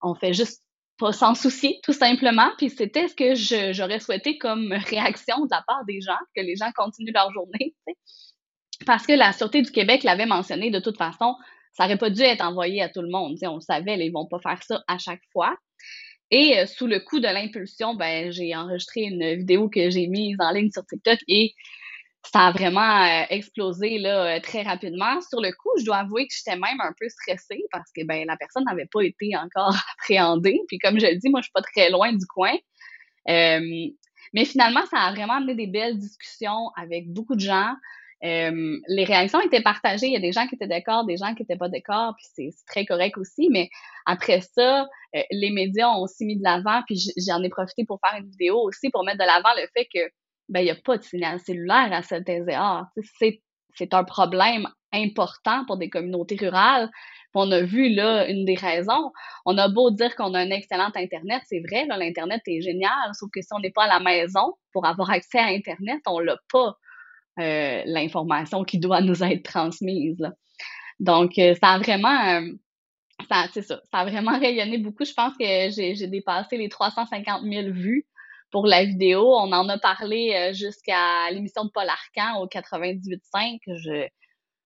on 0.02 0.14
fait 0.14 0.32
juste 0.32 0.62
pas 0.98 1.12
s'en 1.12 1.34
soucier, 1.34 1.78
tout 1.82 1.92
simplement. 1.92 2.50
Puis 2.58 2.70
c'était 2.70 3.08
ce 3.08 3.14
que 3.14 3.34
j'aurais 3.72 4.00
souhaité 4.00 4.38
comme 4.38 4.72
réaction 4.88 5.44
de 5.44 5.50
la 5.50 5.62
part 5.66 5.84
des 5.86 6.00
gens, 6.00 6.18
que 6.34 6.40
les 6.40 6.56
gens 6.56 6.70
continuent 6.74 7.12
leur 7.12 7.32
journée. 7.32 7.74
Parce 8.84 9.06
que 9.06 9.12
la 9.12 9.32
Sûreté 9.32 9.62
du 9.62 9.70
Québec 9.70 10.02
l'avait 10.04 10.26
mentionné 10.26 10.70
de 10.70 10.78
toute 10.78 10.98
façon, 10.98 11.34
ça 11.72 11.84
aurait 11.84 11.98
pas 11.98 12.10
dû 12.10 12.22
être 12.22 12.44
envoyé 12.44 12.82
à 12.82 12.88
tout 12.88 13.02
le 13.02 13.10
monde. 13.10 13.36
on 13.42 13.56
le 13.56 13.60
savait, 13.60 13.98
ils 13.98 14.12
vont 14.12 14.26
pas 14.26 14.38
faire 14.40 14.62
ça 14.62 14.82
à 14.86 14.98
chaque 14.98 15.22
fois. 15.32 15.56
Et 16.30 16.58
euh, 16.58 16.66
sous 16.66 16.86
le 16.86 17.00
coup 17.00 17.20
de 17.20 17.28
l'impulsion, 17.28 17.94
ben, 17.94 18.32
j'ai 18.32 18.54
enregistré 18.56 19.02
une 19.02 19.36
vidéo 19.36 19.68
que 19.68 19.90
j'ai 19.90 20.08
mise 20.08 20.36
en 20.40 20.50
ligne 20.50 20.70
sur 20.70 20.84
TikTok 20.84 21.18
et 21.28 21.54
ça 22.32 22.48
a 22.48 22.52
vraiment 22.52 23.04
euh, 23.04 23.24
explosé 23.30 23.98
là, 23.98 24.36
euh, 24.36 24.40
très 24.40 24.62
rapidement. 24.62 25.20
Sur 25.20 25.40
le 25.40 25.52
coup, 25.52 25.70
je 25.78 25.84
dois 25.84 25.98
avouer 25.98 26.26
que 26.26 26.34
j'étais 26.36 26.56
même 26.56 26.80
un 26.80 26.92
peu 26.98 27.08
stressée 27.08 27.62
parce 27.70 27.90
que 27.92 28.04
ben, 28.04 28.26
la 28.26 28.36
personne 28.36 28.64
n'avait 28.64 28.86
pas 28.86 29.02
été 29.02 29.36
encore 29.36 29.74
appréhendée. 29.98 30.60
Puis 30.68 30.78
comme 30.78 30.98
je 30.98 31.06
le 31.06 31.16
dis, 31.16 31.28
moi, 31.28 31.40
je 31.40 31.44
suis 31.44 31.52
pas 31.52 31.62
très 31.62 31.90
loin 31.90 32.12
du 32.12 32.26
coin. 32.26 32.54
mais 33.26 34.44
finalement, 34.44 34.84
ça 34.86 34.98
a 34.98 35.12
vraiment 35.12 35.34
amené 35.34 35.54
des 35.54 35.66
belles 35.66 35.98
discussions 35.98 36.70
avec 36.76 37.08
beaucoup 37.12 37.36
de 37.36 37.40
gens. 37.40 37.74
Les 38.22 39.04
réactions 39.04 39.40
étaient 39.40 39.62
partagées. 39.62 40.06
Il 40.06 40.12
y 40.12 40.16
a 40.16 40.20
des 40.20 40.32
gens 40.32 40.46
qui 40.48 40.56
étaient 40.56 40.66
d'accord, 40.66 41.04
des 41.04 41.16
gens 41.16 41.34
qui 41.34 41.42
n'étaient 41.42 41.56
pas 41.56 41.68
d'accord, 41.68 42.14
puis 42.16 42.26
c'est 42.34 42.66
très 42.66 42.84
correct 42.84 43.16
aussi. 43.18 43.48
Mais 43.50 43.70
après 44.04 44.40
ça, 44.40 44.88
euh, 45.16 45.22
les 45.30 45.50
médias 45.50 45.88
ont 45.88 46.02
aussi 46.02 46.24
mis 46.24 46.36
de 46.36 46.42
l'avant, 46.42 46.82
puis 46.86 46.98
j'en 47.26 47.42
ai 47.42 47.48
profité 47.48 47.84
pour 47.84 48.00
faire 48.00 48.18
une 48.20 48.28
vidéo 48.28 48.58
aussi 48.60 48.90
pour 48.90 49.04
mettre 49.04 49.18
de 49.18 49.24
l'avant 49.24 49.50
le 49.56 49.66
fait 49.74 49.86
que 49.92 50.10
ben 50.48 50.60
il 50.60 50.64
n'y 50.64 50.70
a 50.70 50.76
pas 50.76 50.98
de 50.98 51.02
signal 51.02 51.40
cellulaire 51.40 51.92
à 51.92 52.02
cette 52.02 52.28
SDA. 52.28 52.88
C'est 53.74 53.94
un 53.94 54.04
problème 54.04 54.68
important 54.92 55.64
pour 55.66 55.76
des 55.76 55.90
communautés 55.90 56.36
rurales. 56.36 56.90
on 57.34 57.50
a 57.52 57.60
vu 57.60 57.90
là 57.90 58.26
une 58.28 58.44
des 58.46 58.54
raisons. 58.54 59.12
On 59.44 59.58
a 59.58 59.68
beau 59.68 59.90
dire 59.90 60.14
qu'on 60.16 60.32
a 60.34 60.40
un 60.40 60.50
excellent 60.50 60.90
Internet, 60.94 61.42
c'est 61.46 61.60
vrai, 61.60 61.86
l'Internet 61.86 62.40
est 62.46 62.62
génial, 62.62 63.10
sauf 63.12 63.28
que 63.30 63.42
si 63.42 63.48
on 63.52 63.58
n'est 63.58 63.72
pas 63.72 63.84
à 63.84 63.98
la 63.98 64.00
maison 64.00 64.54
pour 64.72 64.86
avoir 64.86 65.10
accès 65.10 65.38
à 65.38 65.46
Internet, 65.46 66.00
on 66.06 66.18
l'a 66.20 66.36
pas. 66.50 66.76
Euh, 67.38 67.82
l'information 67.84 68.64
qui 68.64 68.78
doit 68.78 69.02
nous 69.02 69.22
être 69.22 69.42
transmise. 69.42 70.26
Donc, 71.00 71.38
euh, 71.38 71.54
ça 71.60 71.72
a 71.72 71.78
vraiment, 71.78 72.28
euh, 72.28 72.50
ça, 73.28 73.46
ça 73.52 73.78
a 73.92 74.04
vraiment 74.06 74.38
rayonné 74.38 74.78
beaucoup. 74.78 75.04
Je 75.04 75.12
pense 75.12 75.34
que 75.36 75.44
j'ai 75.44 76.06
dépassé 76.06 76.56
les 76.56 76.70
350 76.70 77.42
000 77.42 77.72
vues 77.72 78.06
pour 78.50 78.66
la 78.66 78.84
vidéo. 78.84 79.34
On 79.34 79.52
en 79.52 79.68
a 79.68 79.78
parlé 79.78 80.52
jusqu'à 80.54 81.30
l'émission 81.30 81.64
de 81.64 81.70
Paul 81.70 81.88
Arcan 81.88 82.40
au 82.40 82.46
98.5. 82.46 83.58
Je 83.66 84.06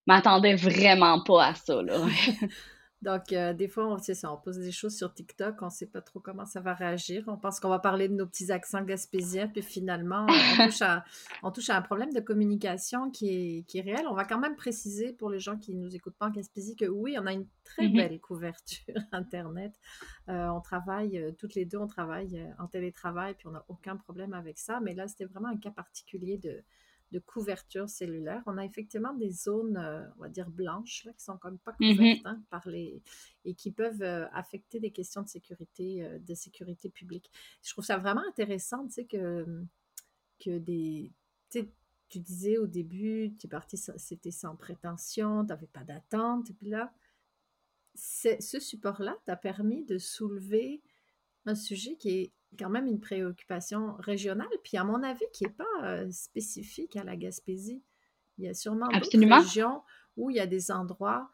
m'attendais 0.06 0.54
vraiment 0.54 1.22
pas 1.22 1.46
à 1.46 1.54
ça. 1.54 1.80
Donc, 3.02 3.32
euh, 3.32 3.54
des 3.54 3.66
fois, 3.66 3.86
on, 3.86 3.98
ça, 3.98 4.30
on 4.30 4.36
pose 4.36 4.58
des 4.58 4.72
choses 4.72 4.94
sur 4.94 5.12
TikTok, 5.14 5.62
on 5.62 5.66
ne 5.66 5.70
sait 5.70 5.86
pas 5.86 6.02
trop 6.02 6.20
comment 6.20 6.44
ça 6.44 6.60
va 6.60 6.74
réagir. 6.74 7.24
On 7.28 7.38
pense 7.38 7.58
qu'on 7.58 7.70
va 7.70 7.78
parler 7.78 8.08
de 8.08 8.14
nos 8.14 8.26
petits 8.26 8.52
accents 8.52 8.82
gaspésiens, 8.82 9.48
puis 9.48 9.62
finalement, 9.62 10.26
on 10.28 10.66
touche 10.66 10.82
à, 10.82 11.04
on 11.42 11.50
touche 11.50 11.70
à 11.70 11.76
un 11.76 11.82
problème 11.82 12.12
de 12.12 12.20
communication 12.20 13.10
qui 13.10 13.28
est, 13.28 13.62
qui 13.62 13.78
est, 13.78 13.82
réel. 13.82 14.06
On 14.06 14.14
va 14.14 14.24
quand 14.26 14.38
même 14.38 14.54
préciser 14.54 15.14
pour 15.14 15.30
les 15.30 15.40
gens 15.40 15.56
qui 15.56 15.74
ne 15.74 15.82
nous 15.82 15.96
écoutent 15.96 16.16
pas 16.16 16.26
en 16.26 16.30
Gaspésie 16.30 16.76
que 16.76 16.84
oui, 16.84 17.16
on 17.18 17.26
a 17.26 17.32
une 17.32 17.46
très 17.64 17.86
mm-hmm. 17.86 17.96
belle 17.96 18.20
couverture 18.20 18.94
Internet. 19.12 19.72
Euh, 20.28 20.48
on 20.48 20.60
travaille, 20.60 21.18
euh, 21.18 21.32
toutes 21.32 21.54
les 21.54 21.64
deux, 21.64 21.78
on 21.78 21.86
travaille 21.86 22.46
en 22.58 22.66
télétravail, 22.66 23.34
puis 23.34 23.46
on 23.46 23.52
n'a 23.52 23.64
aucun 23.68 23.96
problème 23.96 24.34
avec 24.34 24.58
ça. 24.58 24.78
Mais 24.80 24.92
là, 24.92 25.08
c'était 25.08 25.24
vraiment 25.24 25.48
un 25.48 25.56
cas 25.56 25.70
particulier 25.70 26.36
de 26.36 26.62
de 27.10 27.18
couverture 27.18 27.88
cellulaire. 27.88 28.42
On 28.46 28.56
a 28.56 28.64
effectivement 28.64 29.12
des 29.14 29.30
zones, 29.30 29.76
euh, 29.76 30.04
on 30.16 30.22
va 30.22 30.28
dire 30.28 30.48
blanches, 30.50 31.04
là, 31.04 31.12
qui 31.12 31.24
sont 31.24 31.38
comme 31.38 31.58
pas 31.58 31.72
couvertes 31.72 31.98
mm-hmm. 31.98 32.28
hein, 32.28 32.42
par 32.50 32.68
les 32.68 33.02
et 33.44 33.54
qui 33.54 33.72
peuvent 33.72 34.02
euh, 34.02 34.26
affecter 34.32 34.80
des 34.80 34.90
questions 34.90 35.22
de 35.22 35.28
sécurité, 35.28 36.04
euh, 36.04 36.18
de 36.18 36.34
sécurité 36.34 36.88
publique. 36.88 37.30
Je 37.62 37.72
trouve 37.72 37.84
ça 37.84 37.98
vraiment 37.98 38.22
intéressant, 38.28 38.86
tu 38.86 38.92
sais 38.92 39.04
que 39.04 39.64
que 40.38 40.56
des, 40.58 41.12
tu 41.50 42.18
disais 42.18 42.56
au 42.56 42.66
début, 42.66 43.34
tu 43.38 43.46
es 43.46 43.50
parti, 43.50 43.76
c'était 43.76 44.30
sans 44.30 44.56
prétention, 44.56 45.42
tu 45.42 45.48
n'avais 45.48 45.66
pas 45.66 45.84
d'attente, 45.84 46.48
et 46.50 46.54
puis 46.54 46.68
là, 46.68 46.92
ce 47.94 48.58
support-là 48.58 49.16
t'a 49.26 49.36
permis 49.36 49.84
de 49.84 49.98
soulever 49.98 50.82
un 51.46 51.54
sujet 51.54 51.96
qui 51.96 52.08
est 52.10 52.32
quand 52.58 52.70
même 52.70 52.86
une 52.86 53.00
préoccupation 53.00 53.94
régionale, 53.98 54.48
puis 54.64 54.76
à 54.76 54.84
mon 54.84 55.02
avis, 55.02 55.24
qui 55.32 55.44
n'est 55.44 55.50
pas 55.50 55.84
euh, 55.84 56.10
spécifique 56.10 56.96
à 56.96 57.04
la 57.04 57.16
Gaspésie. 57.16 57.82
Il 58.38 58.44
y 58.44 58.48
a 58.48 58.54
sûrement 58.54 58.88
d'autres 58.88 59.40
régions 59.40 59.82
où 60.16 60.30
il 60.30 60.36
y 60.36 60.40
a 60.40 60.46
des 60.46 60.70
endroits, 60.70 61.30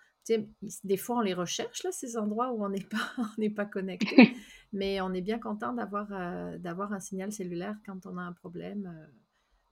des 0.85 0.97
fois 0.97 1.19
on 1.19 1.21
les 1.21 1.35
recherche, 1.35 1.85
là, 1.85 1.93
ces 1.93 2.17
endroits 2.17 2.53
où 2.53 2.65
on 2.65 2.69
n'est 2.69 2.85
pas, 2.85 3.13
on 3.39 3.51
pas 3.51 3.65
connecté, 3.65 4.35
mais 4.73 5.01
on 5.01 5.13
est 5.15 5.23
bien 5.23 5.39
content 5.39 5.73
d'avoir 5.73 6.09
euh, 6.13 6.59
d'avoir 6.59 6.93
un 6.93 7.01
signal 7.01 7.33
cellulaire 7.33 7.77
quand 7.87 8.07
on 8.07 8.19
a 8.19 8.23
un 8.23 8.33
problème 8.33 8.87
euh, 8.87 9.07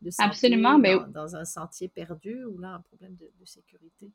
de 0.00 0.10
santé 0.10 0.28
Absolument, 0.28 0.78
mais... 0.78 0.96
dans, 1.08 1.36
un 1.36 1.44
sentier 1.44 1.88
perdu 1.88 2.44
ou 2.44 2.58
là 2.58 2.74
un 2.74 2.80
problème 2.80 3.16
de 3.16 3.44
sécurité. 3.44 4.12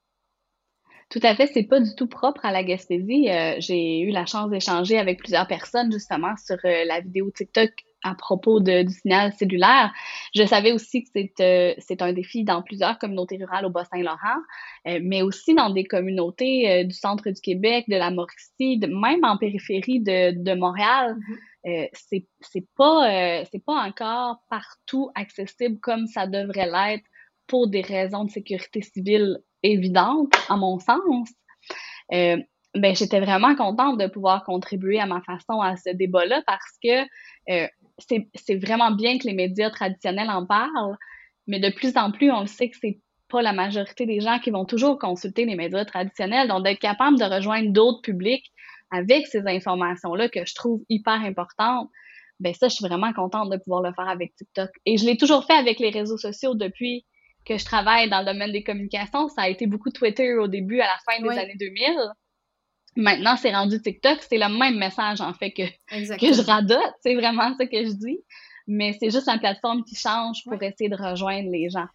Tout 1.10 1.20
à 1.24 1.36
fait, 1.36 1.48
c'est 1.48 1.64
pas 1.64 1.80
du 1.80 1.96
tout 1.96 2.08
propre 2.08 2.46
à 2.46 2.52
la 2.52 2.64
Gaspésie. 2.64 3.30
Euh, 3.30 3.56
j'ai 3.58 4.02
eu 4.02 4.12
la 4.12 4.28
chance 4.28 4.52
d'échanger 4.52 5.00
avec 5.00 5.18
plusieurs 5.18 5.48
personnes 5.48 5.92
justement 5.92 6.36
sur 6.38 6.58
euh, 6.66 6.86
la 6.86 7.02
vidéo 7.02 7.32
TikTok 7.32 7.72
à 8.04 8.14
propos 8.14 8.60
de, 8.60 8.84
du 8.84 8.94
signal 8.94 9.34
cellulaire. 9.34 9.92
Je 10.36 10.46
savais 10.46 10.72
aussi 10.72 11.04
que 11.04 11.10
c'est 11.12 11.34
euh, 11.42 11.74
c'est 11.80 12.04
un 12.04 12.14
défi 12.14 12.44
dans 12.44 12.62
plusieurs 12.62 13.00
communautés 13.00 13.38
rurales 13.38 13.66
au 13.66 13.72
Bas-Saint-Laurent, 13.72 14.40
mais 14.86 15.22
aussi 15.22 15.54
dans 15.54 15.70
des 15.72 15.84
communautés 15.84 16.86
du 16.86 16.94
centre 16.94 17.30
du 17.30 17.42
Québec, 17.42 17.86
de 17.90 17.98
la 17.98 18.10
Mauricie, 18.12 18.78
de, 18.78 18.88
même 18.88 19.26
en 19.26 19.38
périphérie 19.38 20.00
de, 20.00 20.32
de 20.42 20.54
Montréal. 20.54 21.18
Mm-hmm. 21.66 21.90
c'est 21.92 22.26
c'est 22.40 22.66
pas 22.78 23.44
c'est 23.52 23.66
pas 23.66 23.84
encore 23.86 24.38
partout 24.50 25.10
accessible 25.16 25.78
comme 25.80 26.08
ça 26.08 26.26
devrait 26.26 26.68
l'être 26.68 27.09
pour 27.50 27.68
des 27.68 27.82
raisons 27.82 28.24
de 28.24 28.32
sécurité 28.32 28.82
civile 28.82 29.40
évidente, 29.64 30.32
à 30.48 30.56
mon 30.56 30.80
sens, 30.80 31.30
euh, 32.14 32.38
ben, 32.76 32.96
j'étais 32.96 33.20
vraiment 33.20 33.56
contente 33.56 34.00
de 34.00 34.08
pouvoir 34.08 34.46
contribuer 34.46 35.00
à 35.00 35.06
ma 35.06 35.22
façon 35.22 35.60
à 35.60 35.76
ce 35.76 35.90
débat-là 35.90 36.44
parce 36.46 36.78
que 36.82 37.04
euh, 37.50 37.68
c'est 37.98 38.56
vraiment 38.56 38.92
bien 38.92 39.18
que 39.18 39.28
les 39.28 39.34
médias 39.34 39.70
traditionnels 39.72 40.30
en 40.30 40.46
parlent, 40.46 40.98
mais 41.48 41.60
de 41.60 41.70
plus 41.70 41.98
en 41.98 42.12
plus, 42.12 42.32
on 42.32 42.42
le 42.42 42.48
sait 42.48 42.70
que 42.70 42.78
c'est 42.80 43.00
pas 43.28 43.42
la 43.42 43.54
majorité 43.54 44.06
des 44.06 44.22
gens 44.22 44.40
qui 44.40 44.52
vont 44.52 44.66
toujours 44.66 44.98
consulter 44.98 45.46
les 45.46 45.56
médias 45.56 45.86
traditionnels. 45.86 46.48
Donc, 46.48 46.64
d'être 46.64 46.80
capable 46.80 47.20
de 47.20 47.26
rejoindre 47.26 47.72
d'autres 47.72 48.02
publics 48.02 48.46
avec 48.92 49.28
ces 49.28 49.48
informations-là 49.48 50.30
que 50.30 50.46
je 50.46 50.56
trouve 50.56 50.82
hyper 50.90 51.14
importantes, 51.14 51.90
ben 52.40 52.54
ça, 52.54 52.70
je 52.70 52.76
suis 52.76 52.86
vraiment 52.86 53.12
contente 53.14 53.50
de 53.50 53.58
pouvoir 53.58 53.82
le 53.82 53.94
faire 53.94 54.08
avec 54.08 54.36
TikTok. 54.36 54.70
Et 54.86 54.98
je 54.98 55.06
l'ai 55.06 55.18
toujours 55.18 55.46
fait 55.46 55.54
avec 55.54 55.80
les 55.80 55.90
réseaux 55.90 56.18
sociaux 56.18 56.56
depuis 56.56 57.06
que 57.50 57.58
je 57.58 57.66
travaille 57.66 58.10
dans 58.10 58.20
le 58.20 58.26
domaine 58.26 58.52
des 58.52 58.64
communications, 58.64 59.28
ça 59.28 59.42
a 59.42 59.50
été 59.50 59.66
beaucoup 59.66 59.90
Twitter 59.90 60.36
au 60.36 60.48
début, 60.48 60.80
à 60.80 60.86
la 60.86 60.98
fin 61.04 61.22
des 61.22 61.38
années 61.38 61.58
2000. 61.60 61.98
Maintenant, 62.96 63.36
c'est 63.38 63.52
rendu 63.52 63.82
TikTok. 63.82 64.20
C'est 64.22 64.38
le 64.38 64.56
même 64.58 64.78
message, 64.78 65.20
en 65.20 65.34
fait, 65.34 65.52
que, 65.52 65.64
que 65.64 66.34
je 66.34 66.46
radote. 66.46 66.94
C'est 67.02 67.16
vraiment 67.16 67.56
ça 67.58 67.66
que 67.66 67.84
je 67.84 67.92
dis. 67.92 68.20
Mais 68.68 68.96
c'est 69.00 69.10
juste 69.10 69.28
une 69.28 69.40
plateforme 69.40 69.84
qui 69.84 69.96
change 69.96 70.44
pour 70.44 70.62
essayer 70.62 70.90
de 70.90 70.96
rejoindre 70.96 71.50
les 71.52 71.70
gens. 71.70 71.88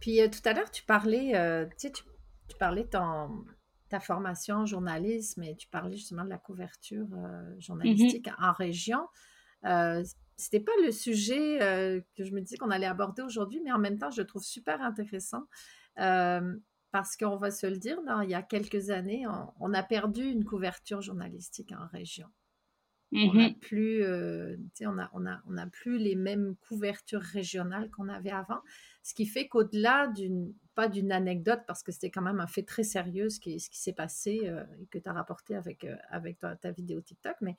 Puis 0.00 0.20
euh, 0.20 0.28
tout 0.28 0.46
à 0.48 0.52
l'heure, 0.52 0.70
tu 0.70 0.84
parlais, 0.84 1.34
euh, 1.34 1.66
tu, 1.80 1.90
tu, 1.90 2.56
parlais 2.60 2.84
de 2.84 2.90
ta 3.88 4.00
formation 4.00 4.56
en 4.56 4.66
journalisme 4.66 5.42
et 5.42 5.56
tu 5.56 5.66
parlais 5.68 5.96
justement 5.96 6.24
de 6.24 6.30
la 6.30 6.38
couverture 6.38 7.06
euh, 7.12 7.54
journalistique 7.58 8.28
mm-hmm. 8.28 8.50
en 8.50 8.52
région 8.52 9.00
c'était 10.36 10.60
pas 10.60 10.72
le 10.84 10.92
sujet 10.92 11.62
euh, 11.62 12.00
que 12.14 12.24
je 12.24 12.32
me 12.32 12.40
disais 12.40 12.56
qu'on 12.56 12.70
allait 12.70 12.86
aborder 12.86 13.22
aujourd'hui, 13.22 13.60
mais 13.64 13.72
en 13.72 13.78
même 13.78 13.98
temps, 13.98 14.10
je 14.10 14.20
le 14.20 14.26
trouve 14.26 14.44
super 14.44 14.82
intéressant 14.82 15.44
euh, 15.98 16.54
parce 16.92 17.16
qu'on 17.16 17.36
va 17.36 17.50
se 17.50 17.66
le 17.66 17.78
dire, 17.78 17.98
il 18.22 18.30
y 18.30 18.34
a 18.34 18.42
quelques 18.42 18.90
années, 18.90 19.24
on, 19.60 19.74
a 19.74 19.82
perdu 19.82 20.24
une 20.24 20.44
couverture 20.44 21.00
journalistique 21.00 21.72
en 21.72 21.86
région. 21.88 22.28
On 23.12 23.32
n'a 23.32 23.48
mm-hmm. 23.48 23.58
plus, 23.60 24.02
euh, 24.02 24.56
on 24.80 24.98
a, 24.98 25.08
on, 25.12 25.26
a, 25.26 25.40
on 25.46 25.56
a 25.56 25.66
plus 25.68 25.96
les 25.96 26.16
mêmes 26.16 26.56
couvertures 26.68 27.22
régionales 27.22 27.88
qu'on 27.90 28.08
avait 28.08 28.30
avant, 28.30 28.60
ce 29.02 29.14
qui 29.14 29.26
fait 29.26 29.46
qu'au-delà 29.46 30.08
d'une, 30.08 30.52
pas 30.74 30.88
d'une 30.88 31.12
anecdote, 31.12 31.60
parce 31.66 31.82
que 31.82 31.92
c'était 31.92 32.10
quand 32.10 32.22
même 32.22 32.40
un 32.40 32.48
fait 32.48 32.64
très 32.64 32.82
sérieux 32.82 33.30
ce 33.30 33.40
qui, 33.40 33.60
ce 33.60 33.70
qui 33.70 33.78
s'est 33.78 33.92
passé 33.92 34.52
et 34.80 34.86
que 34.86 34.98
tu 34.98 35.08
as 35.08 35.12
rapporté 35.12 35.54
avec, 35.54 35.86
avec 36.10 36.38
ta, 36.40 36.56
ta 36.56 36.72
vidéo 36.72 37.00
TikTok, 37.00 37.36
mais 37.40 37.56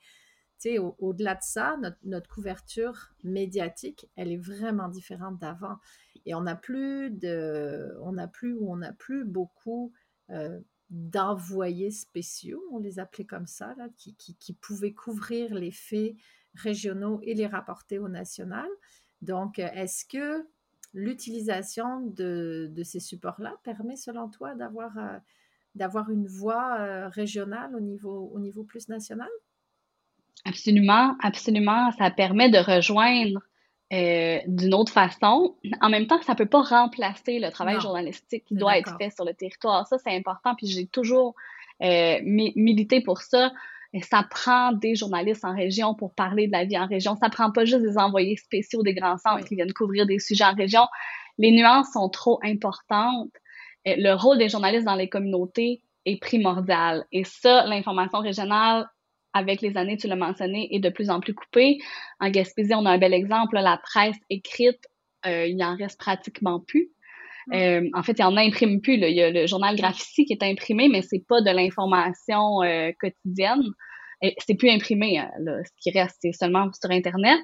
au-delà 0.98 1.34
de 1.34 1.42
ça, 1.42 1.78
notre, 2.04 2.28
couverture 2.28 3.12
médiatique, 3.22 4.08
elle 4.16 4.32
est 4.32 4.38
vraiment 4.38 4.88
différente 4.88 5.38
d'avant. 5.38 5.78
Et 6.26 6.34
on 6.34 6.42
n'a 6.42 6.56
plus 6.56 7.10
de, 7.10 7.96
on 8.02 8.12
n'a 8.12 8.28
plus 8.28 8.52
ou 8.52 8.70
on 8.70 8.76
n'a 8.76 8.92
plus 8.92 9.24
beaucoup 9.24 9.92
euh, 10.30 10.60
d'envoyés 10.90 11.90
spéciaux, 11.90 12.62
on 12.72 12.78
les 12.78 12.98
appelait 12.98 13.24
comme 13.24 13.46
ça, 13.46 13.74
là, 13.76 13.88
qui, 13.96 14.14
qui, 14.14 14.52
pouvaient 14.54 14.94
couvrir 14.94 15.54
les 15.54 15.70
faits 15.70 16.14
régionaux 16.54 17.20
et 17.22 17.34
les 17.34 17.46
rapporter 17.46 17.98
au 17.98 18.08
national. 18.08 18.68
Donc, 19.20 19.58
est-ce 19.58 20.04
que 20.06 20.46
l'utilisation 20.94 22.00
de, 22.00 22.68
de, 22.72 22.82
ces 22.82 23.00
supports-là 23.00 23.56
permet, 23.64 23.96
selon 23.96 24.28
toi, 24.28 24.54
d'avoir 24.54 24.96
euh, 24.98 25.18
d'avoir 25.74 26.10
une 26.10 26.26
voix 26.26 26.80
euh, 26.80 27.08
régionale 27.08 27.74
au 27.74 27.80
niveau, 27.80 28.30
au 28.32 28.40
niveau 28.40 28.64
plus 28.64 28.88
national? 28.88 29.28
Absolument, 30.44 31.16
absolument. 31.22 31.90
Ça 31.98 32.10
permet 32.10 32.50
de 32.50 32.58
rejoindre 32.58 33.40
euh, 33.92 34.38
d'une 34.46 34.74
autre 34.74 34.92
façon. 34.92 35.56
En 35.80 35.88
même 35.90 36.06
temps, 36.06 36.20
ça 36.22 36.34
peut 36.34 36.46
pas 36.46 36.62
remplacer 36.62 37.38
le 37.38 37.50
travail 37.50 37.80
journalistique 37.80 38.44
qui 38.44 38.54
doit 38.54 38.78
être 38.78 38.96
fait 38.98 39.10
sur 39.10 39.24
le 39.24 39.34
territoire. 39.34 39.86
Ça, 39.86 39.98
c'est 39.98 40.14
important. 40.14 40.54
Puis 40.54 40.66
j'ai 40.66 40.86
toujours 40.86 41.34
militer 41.80 43.00
pour 43.00 43.22
ça. 43.22 43.52
Et 43.94 44.02
ça 44.02 44.22
prend 44.22 44.72
des 44.72 44.94
journalistes 44.94 45.44
en 45.44 45.54
région 45.54 45.94
pour 45.94 46.14
parler 46.14 46.46
de 46.46 46.52
la 46.52 46.64
vie 46.64 46.78
en 46.78 46.86
région. 46.86 47.16
Ça 47.16 47.30
prend 47.30 47.50
pas 47.50 47.64
juste 47.64 47.82
des 47.82 47.96
envoyés 47.96 48.36
spéciaux 48.36 48.82
des 48.82 48.94
grands 48.94 49.16
centres 49.16 49.46
qui 49.46 49.54
viennent 49.54 49.72
couvrir 49.72 50.06
des 50.06 50.18
sujets 50.18 50.44
en 50.44 50.54
région. 50.54 50.82
Les 51.38 51.52
nuances 51.52 51.92
sont 51.92 52.08
trop 52.10 52.38
importantes. 52.42 53.32
Le 53.86 54.12
rôle 54.12 54.36
des 54.36 54.50
journalistes 54.50 54.84
dans 54.84 54.94
les 54.94 55.08
communautés 55.08 55.80
est 56.04 56.20
primordial. 56.20 57.06
Et 57.12 57.24
ça, 57.24 57.64
l'information 57.64 58.18
régionale, 58.18 58.86
avec 59.32 59.60
les 59.60 59.76
années, 59.76 59.96
tu 59.96 60.06
l'as 60.06 60.16
mentionné, 60.16 60.68
est 60.74 60.80
de 60.80 60.88
plus 60.88 61.10
en 61.10 61.20
plus 61.20 61.34
coupée. 61.34 61.78
En 62.20 62.30
Gaspésie, 62.30 62.74
on 62.74 62.86
a 62.86 62.90
un 62.90 62.98
bel 62.98 63.14
exemple. 63.14 63.56
la 63.56 63.78
presse 63.82 64.16
écrite, 64.30 64.80
euh, 65.26 65.46
il 65.46 65.62
en 65.62 65.76
reste 65.76 65.98
pratiquement 65.98 66.60
plus. 66.60 66.90
Mm. 67.48 67.54
Euh, 67.54 67.88
en 67.94 68.02
fait, 68.02 68.12
il 68.12 68.22
y 68.22 68.24
en 68.24 68.36
imprime 68.36 68.80
plus. 68.80 68.94
Il 68.94 69.14
y 69.14 69.22
a 69.22 69.30
le 69.30 69.46
journal 69.46 69.76
Graphici 69.76 70.24
qui 70.24 70.32
est 70.32 70.42
imprimé, 70.42 70.88
mais 70.88 71.02
c'est 71.02 71.24
pas 71.26 71.40
de 71.40 71.50
l'information 71.50 72.62
euh, 72.62 72.90
quotidienne. 73.00 73.62
C'est 74.44 74.56
plus 74.56 74.70
imprimé. 74.70 75.22
Ce 75.46 75.70
qui 75.80 75.96
reste, 75.96 76.16
c'est 76.20 76.32
seulement 76.32 76.68
sur 76.72 76.90
Internet. 76.90 77.38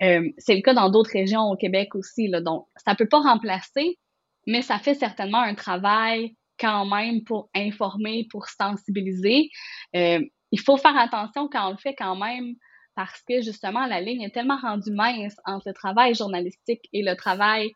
c'est 0.00 0.54
le 0.54 0.62
cas 0.62 0.72
dans 0.72 0.88
d'autres 0.88 1.10
régions 1.12 1.42
au 1.42 1.56
Québec 1.56 1.94
aussi. 1.94 2.28
Là, 2.28 2.40
donc, 2.40 2.64
ça 2.86 2.94
peut 2.94 3.06
pas 3.06 3.20
remplacer, 3.20 3.98
mais 4.46 4.62
ça 4.62 4.78
fait 4.78 4.94
certainement 4.94 5.42
un 5.42 5.54
travail 5.54 6.34
quand 6.58 6.86
même 6.86 7.22
pour 7.24 7.50
informer, 7.54 8.26
pour 8.30 8.48
sensibiliser. 8.48 9.50
Euh, 9.94 10.20
il 10.52 10.60
faut 10.60 10.76
faire 10.76 10.96
attention 10.96 11.48
quand 11.48 11.68
on 11.68 11.72
le 11.72 11.78
fait 11.78 11.94
quand 11.94 12.16
même 12.16 12.54
parce 12.94 13.22
que 13.28 13.42
justement, 13.42 13.86
la 13.86 14.00
ligne 14.00 14.22
est 14.22 14.30
tellement 14.30 14.56
rendue 14.56 14.90
mince 14.90 15.36
entre 15.44 15.68
le 15.68 15.74
travail 15.74 16.14
journalistique 16.14 16.88
et 16.92 17.02
le 17.02 17.14
travail 17.14 17.70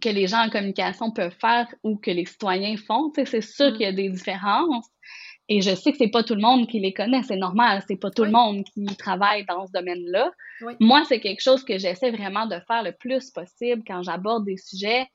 que 0.00 0.08
les 0.08 0.26
gens 0.26 0.46
en 0.46 0.48
communication 0.48 1.10
peuvent 1.10 1.36
faire 1.38 1.66
ou 1.82 1.98
que 1.98 2.10
les 2.10 2.24
citoyens 2.24 2.76
font. 2.78 3.12
c'est 3.14 3.42
sûr 3.42 3.68
mm. 3.68 3.72
qu'il 3.72 3.82
y 3.82 3.86
a 3.86 3.92
des 3.92 4.08
différences. 4.08 4.88
Et 5.48 5.60
je 5.60 5.74
sais 5.74 5.92
que 5.92 5.98
c'est 5.98 6.08
pas 6.08 6.22
tout 6.22 6.34
le 6.34 6.40
monde 6.40 6.66
qui 6.66 6.80
les 6.80 6.94
connaît, 6.94 7.22
c'est 7.24 7.36
normal, 7.36 7.82
c'est 7.86 8.00
pas 8.00 8.10
tout 8.10 8.24
le 8.24 8.30
monde 8.30 8.64
qui 8.64 8.86
travaille 8.96 9.44
dans 9.44 9.66
ce 9.66 9.72
domaine-là. 9.72 10.30
Moi, 10.80 11.02
c'est 11.06 11.20
quelque 11.20 11.42
chose 11.42 11.62
que 11.64 11.76
j'essaie 11.76 12.10
vraiment 12.10 12.46
de 12.46 12.56
faire 12.66 12.82
le 12.82 12.92
plus 12.92 13.30
possible 13.30 13.82
quand 13.86 14.02
j'aborde 14.02 14.46
des 14.46 14.56
sujets 14.56 15.06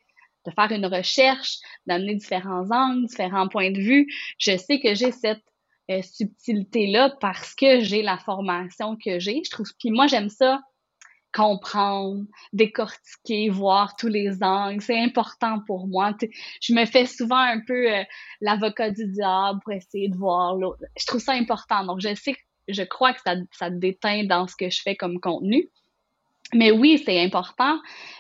de 0.47 0.51
faire 0.51 0.71
une 0.71 0.86
recherche, 0.86 1.57
d'amener 1.86 2.15
différents 2.15 2.71
angles, 2.71 3.05
différents 3.07 3.50
points 3.50 3.71
de 3.71 3.81
vue. 3.81 4.07
Je 4.39 4.57
sais 4.57 4.79
que 4.79 4.95
j'ai 4.95 5.12
cette 5.12 5.43
euh, 5.89 6.01
subtilité-là 6.01 7.15
parce 7.22 7.56
que 7.56 7.82
j'ai 7.82 8.01
la 8.01 8.17
formation 8.17 8.96
que 8.96 9.20
j'ai. 9.20 9.41
Je 9.44 9.50
trouve, 9.50 9.67
puis 9.79 9.91
moi, 9.91 10.08
j'aime 10.08 10.29
ça 10.29 10.62
comprendre, 11.34 12.25
décortiquer, 12.53 13.50
voir 13.50 13.96
tous 13.96 14.08
les 14.08 14.41
angles. 14.41 14.82
C'est 14.82 15.00
important 15.00 15.60
pour 15.67 15.88
moi. 15.88 16.15
je 16.62 16.74
me 16.74 16.86
fais 16.86 17.06
souvent 17.06 17.38
un 17.38 17.60
peu 17.60 17.94
euh, 17.94 18.03
l'avocat 18.41 18.89
du 18.89 19.06
diable 19.06 19.60
pour 19.63 19.74
essayer 19.74 20.10
de 20.10 20.17
voir 20.17 20.56
l'autre. 20.56 20.82
Je 21.00 21.06
trouve 21.06 21.22
ça 21.22 21.34
important. 21.34 21.86
Donc, 21.86 22.00
je 22.01 22.15
sais, 22.15 22.36
je 22.67 22.82
crois 22.84 23.13
que 23.13 23.22
ça, 23.24 23.36
ça 23.51 23.70
déteint 23.70 24.24
dans 24.24 24.48
ce 24.48 24.56
que 24.56 24.70
je 24.70 24.82
fais 24.82 24.96
comme 24.96 25.20
contenu. 25.20 25.70
Mais 26.53 26.72
oui, 26.72 27.01
c'est 27.06 27.24
important. 27.24 27.79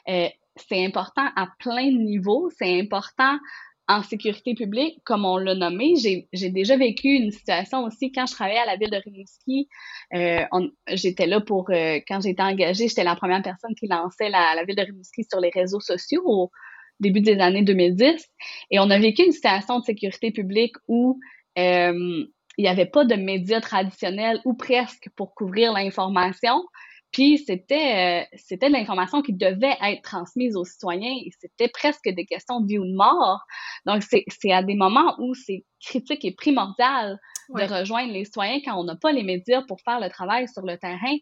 Euh, 0.09 0.29
c'est 0.55 0.85
important 0.85 1.27
à 1.35 1.47
plein 1.59 1.91
de 1.91 1.97
niveaux. 1.97 2.49
C'est 2.57 2.79
important 2.79 3.39
en 3.87 4.03
sécurité 4.03 4.53
publique, 4.53 5.01
comme 5.05 5.25
on 5.25 5.37
l'a 5.37 5.55
nommé. 5.55 5.93
J'ai 5.95 6.49
déjà 6.49 6.75
vécu 6.75 7.07
une 7.07 7.31
situation 7.31 7.83
aussi 7.83 8.11
quand 8.11 8.25
je 8.25 8.33
travaillais 8.33 8.59
à 8.59 8.65
la 8.65 8.75
ville 8.75 8.89
de 8.89 8.97
Rimouski. 8.97 9.69
Euh, 10.13 10.43
j'étais 10.89 11.25
là 11.25 11.39
pour, 11.39 11.69
euh, 11.69 11.99
quand 12.07 12.21
j'étais 12.21 12.41
engagée, 12.41 12.87
j'étais 12.87 13.05
la 13.05 13.15
première 13.15 13.41
personne 13.41 13.73
qui 13.75 13.87
lançait 13.87 14.29
la, 14.29 14.63
ville 14.65 14.75
de 14.75 14.81
Rimouski 14.81 15.23
sur 15.23 15.39
les 15.39 15.51
réseaux 15.53 15.79
sociaux 15.79 16.23
au 16.25 16.51
début 16.99 17.21
des 17.21 17.39
années 17.39 17.63
2010. 17.63 18.25
Et 18.71 18.79
on 18.79 18.89
a 18.89 18.99
vécu 18.99 19.23
une 19.23 19.31
situation 19.31 19.79
de 19.79 19.85
sécurité 19.85 20.31
publique 20.31 20.75
où 20.87 21.19
euh, 21.57 22.25
il 22.57 22.61
n'y 22.63 22.67
avait 22.67 22.87
pas 22.87 23.05
de 23.05 23.15
médias 23.15 23.61
traditionnels 23.61 24.41
ou 24.43 24.53
presque 24.53 25.09
pour 25.15 25.33
couvrir 25.33 25.71
l'information. 25.71 26.63
Puis 27.11 27.37
c'était 27.39 28.23
euh, 28.23 28.37
c'était 28.37 28.67
de 28.67 28.73
l'information 28.73 29.21
qui 29.21 29.33
devait 29.33 29.77
être 29.81 30.01
transmise 30.01 30.55
aux 30.55 30.65
citoyens 30.65 31.15
et 31.25 31.29
c'était 31.39 31.69
presque 31.69 32.09
des 32.09 32.25
questions 32.25 32.59
de 32.61 32.67
vie 32.67 32.77
ou 32.77 32.85
de 32.85 32.95
mort. 32.95 33.39
Donc 33.85 34.03
c'est 34.03 34.51
à 34.51 34.63
des 34.63 34.75
moments 34.75 35.15
où 35.19 35.33
c'est 35.33 35.63
critique 35.81 36.25
et 36.25 36.33
primordial 36.33 37.17
de 37.49 37.63
rejoindre 37.63 38.11
les 38.11 38.25
citoyens 38.25 38.59
quand 38.63 38.77
on 38.77 38.83
n'a 38.83 38.95
pas 38.95 39.11
les 39.11 39.23
médias 39.23 39.61
pour 39.67 39.79
faire 39.81 39.99
le 39.99 40.09
travail 40.09 40.47
sur 40.47 40.63
le 40.63 40.77
terrain. 40.77 41.15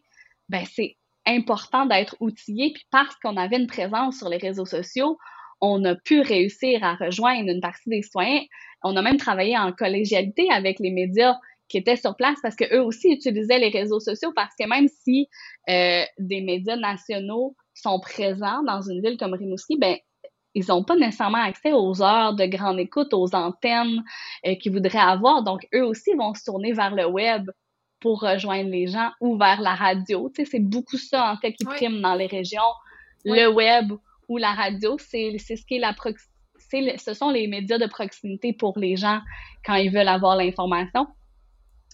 Ben 0.48 0.64
c'est 0.70 0.96
important 1.26 1.86
d'être 1.86 2.16
outillé 2.20 2.72
puis 2.72 2.86
parce 2.90 3.14
qu'on 3.22 3.36
avait 3.36 3.58
une 3.58 3.66
présence 3.66 4.18
sur 4.18 4.28
les 4.28 4.38
réseaux 4.38 4.66
sociaux, 4.66 5.18
on 5.60 5.84
a 5.84 5.94
pu 5.94 6.20
réussir 6.20 6.84
à 6.84 6.94
rejoindre 6.94 7.50
une 7.50 7.60
partie 7.60 7.88
des 7.88 8.02
citoyens. 8.02 8.42
On 8.82 8.96
a 8.96 9.02
même 9.02 9.16
travaillé 9.16 9.56
en 9.56 9.72
collégialité 9.72 10.46
avec 10.50 10.78
les 10.80 10.90
médias 10.90 11.36
qui 11.68 11.78
étaient 11.78 11.96
sur 11.96 12.16
place 12.16 12.38
parce 12.42 12.56
qu'eux 12.56 12.82
aussi 12.82 13.12
utilisaient 13.12 13.58
les 13.58 13.70
réseaux 13.70 14.00
sociaux 14.00 14.32
parce 14.34 14.54
que 14.58 14.68
même 14.68 14.88
si 14.88 15.28
euh, 15.68 16.04
des 16.18 16.40
médias 16.40 16.76
nationaux 16.76 17.56
sont 17.74 18.00
présents 18.00 18.62
dans 18.62 18.82
une 18.82 19.02
ville 19.02 19.16
comme 19.18 19.34
Rimouski, 19.34 19.76
ben 19.78 19.96
ils 20.54 20.64
n'ont 20.68 20.84
pas 20.84 20.96
nécessairement 20.96 21.42
accès 21.42 21.72
aux 21.72 22.02
heures 22.02 22.34
de 22.34 22.46
grande 22.46 22.80
écoute, 22.80 23.12
aux 23.12 23.34
antennes 23.34 24.02
euh, 24.46 24.54
qu'ils 24.54 24.72
voudraient 24.72 24.98
avoir. 24.98 25.42
Donc, 25.42 25.66
eux 25.74 25.84
aussi 25.84 26.14
vont 26.14 26.32
se 26.32 26.44
tourner 26.44 26.72
vers 26.72 26.94
le 26.94 27.06
web 27.06 27.50
pour 28.00 28.20
rejoindre 28.20 28.70
les 28.70 28.86
gens 28.86 29.10
ou 29.20 29.36
vers 29.36 29.60
la 29.60 29.74
radio. 29.74 30.30
Tu 30.34 30.44
sais, 30.44 30.50
c'est 30.52 30.60
beaucoup 30.60 30.96
ça, 30.96 31.30
en 31.30 31.36
fait, 31.36 31.52
qui 31.52 31.66
prime 31.66 32.00
dans 32.00 32.14
les 32.14 32.26
régions. 32.26 32.62
Le 33.26 33.48
web 33.48 33.92
ou 34.28 34.38
la 34.38 34.52
radio, 34.52 34.96
c'est 34.98 35.36
ce 35.38 35.66
qui 35.66 35.76
est 35.76 35.78
la 35.78 35.94
ce 36.98 37.14
sont 37.14 37.30
les 37.30 37.46
médias 37.46 37.78
de 37.78 37.86
proximité 37.86 38.52
pour 38.52 38.78
les 38.78 38.96
gens 38.96 39.20
quand 39.64 39.74
ils 39.74 39.92
veulent 39.92 40.08
avoir 40.08 40.36
l'information. 40.36 41.06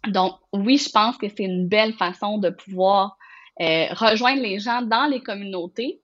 Donc, 0.08 0.34
oui, 0.52 0.78
je 0.78 0.90
pense 0.90 1.16
que 1.16 1.28
c'est 1.28 1.44
une 1.44 1.68
belle 1.68 1.94
façon 1.94 2.38
de 2.38 2.50
pouvoir 2.50 3.16
euh, 3.60 3.86
rejoindre 3.92 4.42
les 4.42 4.58
gens 4.58 4.82
dans 4.82 5.06
les 5.06 5.22
communautés. 5.22 6.02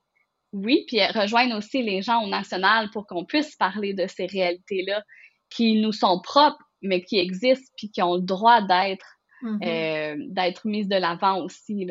Oui, 0.52 0.84
puis 0.86 1.04
rejoindre 1.04 1.56
aussi 1.56 1.82
les 1.82 2.00
gens 2.02 2.22
au 2.24 2.28
national 2.28 2.90
pour 2.90 3.06
qu'on 3.06 3.24
puisse 3.24 3.56
parler 3.56 3.94
de 3.94 4.06
ces 4.06 4.26
réalités-là 4.26 5.02
qui 5.50 5.80
nous 5.80 5.92
sont 5.92 6.20
propres, 6.20 6.62
mais 6.82 7.02
qui 7.02 7.18
existent 7.18 7.72
puis 7.76 7.90
qui 7.90 8.02
ont 8.02 8.14
le 8.14 8.22
droit 8.22 8.62
d'être 8.62 9.06
mm-hmm. 9.42 10.46
euh, 10.46 10.60
mises 10.64 10.88
de 10.88 10.96
l'avant 10.96 11.42
aussi. 11.42 11.86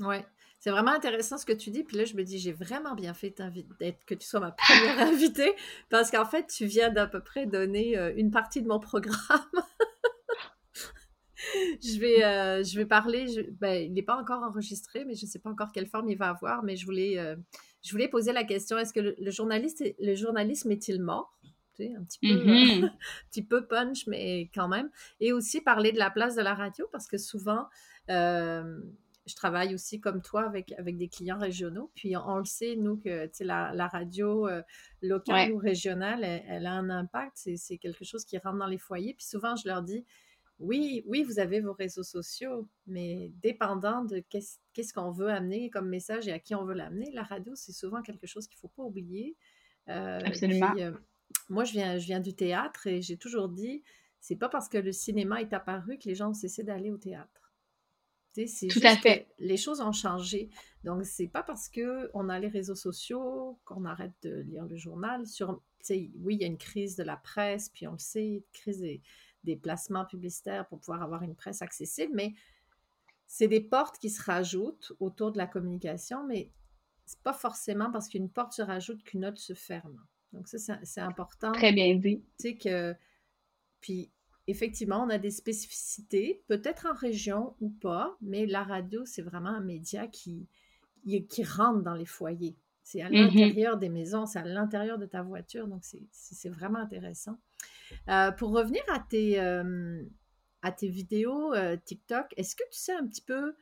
Oui. 0.00 0.16
C'est 0.60 0.70
vraiment 0.70 0.90
intéressant 0.90 1.38
ce 1.38 1.46
que 1.46 1.54
tu 1.54 1.70
dis. 1.70 1.84
Puis 1.84 1.96
là, 1.96 2.04
je 2.04 2.14
me 2.14 2.22
dis, 2.22 2.38
j'ai 2.38 2.52
vraiment 2.52 2.94
bien 2.94 3.14
fait 3.14 3.34
d'être 3.80 4.04
que 4.04 4.14
tu 4.14 4.26
sois 4.26 4.40
ma 4.40 4.50
première 4.50 4.98
invitée 5.08 5.54
parce 5.88 6.10
qu'en 6.10 6.26
fait, 6.26 6.46
tu 6.46 6.66
viens 6.66 6.90
d'à 6.90 7.06
peu 7.06 7.20
près 7.20 7.46
donner 7.46 7.96
euh, 7.96 8.12
une 8.14 8.30
partie 8.30 8.60
de 8.60 8.68
mon 8.68 8.78
programme. 8.78 9.16
je, 11.82 11.98
vais, 11.98 12.24
euh, 12.24 12.62
je 12.62 12.76
vais 12.78 12.86
parler. 12.86 13.26
ben, 13.60 13.84
il 13.84 13.92
n'est 13.92 14.02
pas 14.02 14.16
encore 14.16 14.42
enregistré, 14.42 15.04
mais 15.04 15.14
je 15.14 15.26
ne 15.26 15.30
sais 15.30 15.38
pas 15.38 15.50
encore 15.50 15.72
quelle 15.72 15.86
forme 15.86 16.08
il 16.08 16.16
va 16.16 16.30
avoir. 16.30 16.62
Mais 16.62 16.76
je 16.76 16.84
voulais, 16.84 17.18
euh, 17.18 17.36
je 17.82 17.92
voulais 17.92 18.08
poser 18.08 18.32
la 18.32 18.44
question 18.44 18.78
est-ce 18.78 18.92
que 18.92 19.14
le, 19.18 19.30
journaliste, 19.30 19.84
le 19.98 20.14
journalisme 20.14 20.70
est-il 20.70 21.00
mort? 21.00 21.36
Un 21.80 22.04
petit, 22.04 22.18
peu, 22.20 22.26
mm-hmm. 22.26 22.92
petit 23.30 23.42
peu 23.42 23.66
punch, 23.66 24.06
mais 24.06 24.50
quand 24.54 24.68
même. 24.68 24.90
Et 25.18 25.32
aussi 25.32 25.62
parler 25.62 25.92
de 25.92 25.98
la 25.98 26.10
place 26.10 26.34
de 26.36 26.42
la 26.42 26.52
radio, 26.52 26.86
parce 26.92 27.06
que 27.06 27.16
souvent, 27.16 27.68
euh, 28.10 28.78
je 29.24 29.34
travaille 29.34 29.72
aussi 29.72 29.98
comme 29.98 30.20
toi 30.20 30.42
avec, 30.42 30.72
avec 30.72 30.98
des 30.98 31.08
clients 31.08 31.38
régionaux. 31.38 31.90
Puis 31.94 32.14
on, 32.18 32.36
le 32.36 32.44
sait, 32.44 32.76
nous, 32.76 32.98
que 32.98 33.30
la, 33.42 33.72
la 33.72 33.88
radio 33.88 34.46
locale 35.00 35.52
ou 35.52 35.56
régionale, 35.56 36.22
elle, 36.22 36.44
elle, 36.48 36.66
a 36.66 36.72
un 36.72 36.90
impact. 36.90 37.48
C'est 37.56 37.78
quelque 37.78 38.04
chose 38.04 38.26
qui 38.26 38.36
rentre 38.36 38.58
dans 38.58 38.66
les 38.66 38.76
foyers. 38.76 39.14
Puis 39.14 39.24
souvent, 39.24 39.56
je 39.56 39.66
leur 39.66 39.80
dis, 39.80 40.04
oui, 40.60 41.02
oui, 41.06 41.22
vous 41.22 41.38
avez 41.38 41.60
vos 41.60 41.72
réseaux 41.72 42.02
sociaux, 42.02 42.68
mais 42.86 43.32
dépendant 43.42 44.04
de 44.04 44.22
qu'est-ce 44.28 44.92
qu'on 44.92 45.10
veut 45.10 45.30
amener 45.30 45.70
comme 45.70 45.88
message 45.88 46.28
et 46.28 46.32
à 46.32 46.38
qui 46.38 46.54
on 46.54 46.64
veut 46.64 46.74
l'amener, 46.74 47.10
la 47.12 47.22
radio, 47.22 47.54
c'est 47.54 47.72
souvent 47.72 48.02
quelque 48.02 48.26
chose 48.26 48.46
qu'il 48.46 48.56
ne 48.58 48.60
faut 48.60 48.68
pas 48.68 48.82
oublier. 48.82 49.36
Euh, 49.88 50.20
Absolument. 50.22 50.74
Euh, 50.76 50.92
moi, 51.48 51.64
je 51.64 51.72
viens, 51.72 51.98
je 51.98 52.06
viens 52.06 52.20
du 52.20 52.34
théâtre 52.34 52.86
et 52.86 53.00
j'ai 53.00 53.16
toujours 53.16 53.48
dit, 53.48 53.82
c'est 54.20 54.36
pas 54.36 54.50
parce 54.50 54.68
que 54.68 54.76
le 54.76 54.92
cinéma 54.92 55.40
est 55.40 55.54
apparu 55.54 55.98
que 55.98 56.08
les 56.08 56.14
gens 56.14 56.30
ont 56.30 56.34
cessé 56.34 56.62
d'aller 56.62 56.90
au 56.90 56.98
théâtre. 56.98 57.54
Tout 58.68 58.80
à 58.84 58.96
fait. 58.96 59.28
les 59.38 59.56
choses 59.56 59.80
ont 59.80 59.92
changé. 59.92 60.50
Donc, 60.84 61.04
c'est 61.04 61.26
pas 61.26 61.42
parce 61.42 61.68
qu'on 61.68 62.28
a 62.28 62.38
les 62.38 62.48
réseaux 62.48 62.76
sociaux 62.76 63.58
qu'on 63.64 63.84
arrête 63.84 64.12
de 64.22 64.40
lire 64.42 64.66
le 64.66 64.76
journal. 64.76 65.26
Sur, 65.26 65.62
oui, 65.88 66.34
il 66.34 66.40
y 66.40 66.44
a 66.44 66.46
une 66.46 66.58
crise 66.58 66.96
de 66.96 67.02
la 67.02 67.16
presse, 67.16 67.70
puis 67.70 67.88
on 67.88 67.92
le 67.92 67.98
sait, 67.98 68.44
crise 68.52 68.80
des, 68.80 69.00
des 69.44 69.56
placements 69.56 70.04
publicitaires 70.04 70.66
pour 70.68 70.78
pouvoir 70.78 71.02
avoir 71.02 71.22
une 71.22 71.34
presse 71.34 71.62
accessible, 71.62 72.12
mais 72.14 72.34
c'est 73.26 73.48
des 73.48 73.60
portes 73.60 73.98
qui 73.98 74.10
se 74.10 74.22
rajoutent 74.22 74.92
autour 75.00 75.32
de 75.32 75.38
la 75.38 75.46
communication, 75.46 76.26
mais 76.26 76.50
c'est 77.06 77.20
pas 77.22 77.32
forcément 77.32 77.90
parce 77.90 78.08
qu'une 78.08 78.28
porte 78.28 78.52
se 78.52 78.62
rajoute 78.62 79.02
qu'une 79.02 79.24
autre 79.24 79.38
se 79.38 79.54
ferme. 79.54 80.04
Donc 80.32 80.48
ça, 80.48 80.78
c'est 80.82 81.00
important. 81.00 81.52
Très 81.52 81.72
bien 81.72 81.94
dit. 81.94 82.22
Tu 82.38 82.48
sais 82.48 82.56
que, 82.56 82.94
puis 83.80 84.10
effectivement, 84.46 85.02
on 85.04 85.10
a 85.10 85.18
des 85.18 85.30
spécificités, 85.30 86.42
peut-être 86.48 86.86
en 86.86 86.94
région 86.94 87.54
ou 87.60 87.70
pas, 87.70 88.16
mais 88.20 88.46
la 88.46 88.62
radio, 88.62 89.04
c'est 89.04 89.22
vraiment 89.22 89.50
un 89.50 89.60
média 89.60 90.06
qui, 90.06 90.48
qui 91.28 91.44
rentre 91.44 91.82
dans 91.82 91.94
les 91.94 92.06
foyers. 92.06 92.56
C'est 92.82 93.02
à 93.02 93.08
mm-hmm. 93.08 93.12
l'intérieur 93.12 93.76
des 93.76 93.88
maisons, 93.88 94.26
c'est 94.26 94.38
à 94.38 94.44
l'intérieur 94.44 94.98
de 94.98 95.06
ta 95.06 95.22
voiture, 95.22 95.68
donc 95.68 95.84
c'est 96.10 96.48
vraiment 96.48 96.80
intéressant. 96.80 97.38
Euh, 98.08 98.30
pour 98.32 98.50
revenir 98.50 98.82
à 98.92 99.00
tes, 99.00 99.40
euh, 99.40 100.02
à 100.62 100.72
tes 100.72 100.88
vidéos 100.88 101.54
TikTok, 101.84 102.26
est-ce 102.36 102.56
que 102.56 102.64
tu 102.70 102.78
sais 102.78 102.92
un 102.92 103.06
petit 103.06 103.22
peu 103.22 103.54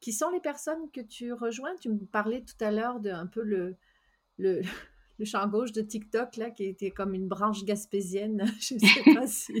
qui 0.00 0.12
sont 0.12 0.30
les 0.30 0.40
personnes 0.40 0.90
que 0.92 1.00
tu 1.00 1.32
rejoins? 1.32 1.74
Tu 1.80 1.88
me 1.88 2.04
parlais 2.06 2.42
tout 2.42 2.62
à 2.62 2.70
l'heure 2.70 3.00
de 3.00 3.10
un 3.10 3.26
peu 3.26 3.42
le, 3.42 3.76
le, 4.38 4.62
le 5.18 5.24
champ 5.24 5.46
gauche 5.46 5.72
de 5.72 5.82
TikTok, 5.82 6.36
là, 6.36 6.50
qui 6.50 6.64
était 6.64 6.90
comme 6.90 7.14
une 7.14 7.28
branche 7.28 7.64
gaspésienne. 7.64 8.44
Je 8.60 8.74
ne 8.74 8.80
sais 8.80 9.02
pas 9.14 9.26
si. 9.26 9.52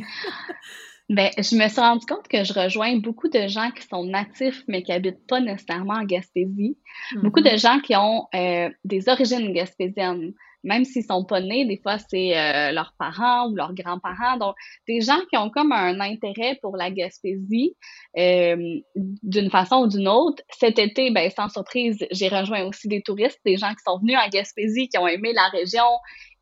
ben, 1.08 1.30
je 1.36 1.56
me 1.56 1.68
suis 1.68 1.80
rendu 1.80 2.06
compte 2.06 2.28
que 2.28 2.44
je 2.44 2.52
rejoins 2.52 2.98
beaucoup 2.98 3.28
de 3.28 3.46
gens 3.46 3.70
qui 3.70 3.86
sont 3.86 4.04
natifs, 4.04 4.64
mais 4.68 4.82
qui 4.82 4.92
habitent 4.92 5.26
pas 5.26 5.40
nécessairement 5.40 5.94
en 5.94 6.04
Gaspésie. 6.04 6.78
Beaucoup 7.16 7.40
mm-hmm. 7.40 7.52
de 7.52 7.58
gens 7.58 7.80
qui 7.80 7.94
ont 7.94 8.26
euh, 8.34 8.70
des 8.84 9.08
origines 9.08 9.52
gaspésiennes 9.52 10.32
même 10.64 10.84
s'ils 10.84 11.04
sont 11.04 11.24
pas 11.24 11.40
nés, 11.40 11.64
des 11.66 11.78
fois 11.80 11.98
c'est 11.98 12.36
euh, 12.36 12.72
leurs 12.72 12.94
parents 12.98 13.48
ou 13.48 13.54
leurs 13.54 13.74
grands-parents. 13.74 14.38
Donc, 14.38 14.56
des 14.88 15.00
gens 15.00 15.20
qui 15.30 15.36
ont 15.36 15.50
comme 15.50 15.72
un 15.72 16.00
intérêt 16.00 16.58
pour 16.60 16.76
la 16.76 16.90
Gaspésie 16.90 17.76
euh, 18.18 18.80
d'une 19.22 19.50
façon 19.50 19.82
ou 19.82 19.86
d'une 19.86 20.08
autre. 20.08 20.42
Cet 20.50 20.78
été, 20.78 21.10
ben 21.10 21.30
sans 21.30 21.48
surprise, 21.48 22.04
j'ai 22.10 22.28
rejoint 22.28 22.64
aussi 22.64 22.88
des 22.88 23.02
touristes, 23.02 23.40
des 23.44 23.56
gens 23.56 23.70
qui 23.70 23.82
sont 23.86 23.98
venus 23.98 24.16
en 24.18 24.28
Gaspésie, 24.28 24.88
qui 24.88 24.98
ont 24.98 25.06
aimé 25.06 25.32
la 25.32 25.48
région, 25.48 25.86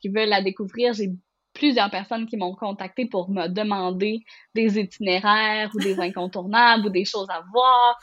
qui 0.01 0.09
veulent 0.09 0.29
la 0.29 0.41
découvrir. 0.41 0.95
J'ai 0.95 1.11
plusieurs 1.55 1.91
personnes 1.91 2.27
qui 2.27 2.37
m'ont 2.37 2.55
contacté 2.55 3.07
pour 3.07 3.31
me 3.31 3.49
demander 3.49 4.21
des 4.55 4.79
itinéraires 4.79 5.71
ou 5.75 5.79
des 5.81 5.99
incontournables 6.01 6.87
ou 6.87 6.91
des 6.91 7.05
choses 7.05 7.29
à 7.31 7.43
voir. 7.53 7.99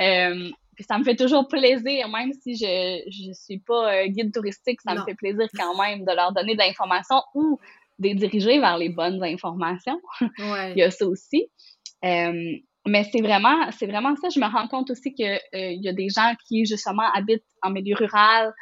Euh, 0.00 0.50
puis 0.74 0.84
ça 0.84 0.98
me 0.98 1.04
fait 1.04 1.16
toujours 1.16 1.48
plaisir, 1.48 2.08
même 2.08 2.32
si 2.32 2.56
je 2.56 3.02
je 3.10 3.32
suis 3.32 3.58
pas 3.58 3.94
euh, 3.94 4.06
guide 4.06 4.32
touristique, 4.32 4.80
ça 4.80 4.94
me 4.94 5.04
fait 5.04 5.14
plaisir 5.14 5.46
quand 5.56 5.76
même 5.80 6.04
de 6.04 6.12
leur 6.14 6.32
donner 6.32 6.54
de 6.54 6.58
l'information 6.58 7.22
ou 7.34 7.58
de 7.98 8.08
les 8.08 8.14
diriger 8.14 8.58
vers 8.58 8.76
les 8.76 8.88
bonnes 8.88 9.22
informations. 9.22 10.00
Il 10.38 10.74
y 10.76 10.82
a 10.82 10.90
ça 10.90 11.06
aussi. 11.06 11.46
Euh, 12.04 12.56
mais 12.86 13.04
c'est 13.10 13.22
vraiment, 13.22 13.70
c'est 13.70 13.86
vraiment 13.86 14.14
ça. 14.16 14.28
Je 14.28 14.38
me 14.38 14.46
rends 14.46 14.68
compte 14.68 14.90
aussi 14.90 15.14
que 15.14 15.22
euh, 15.22 15.72
y 15.72 15.88
a 15.88 15.92
des 15.92 16.08
gens 16.10 16.34
qui 16.46 16.66
justement 16.66 17.10
habitent 17.14 17.44
en 17.62 17.70
milieu 17.70 17.94
rural, 17.94 18.52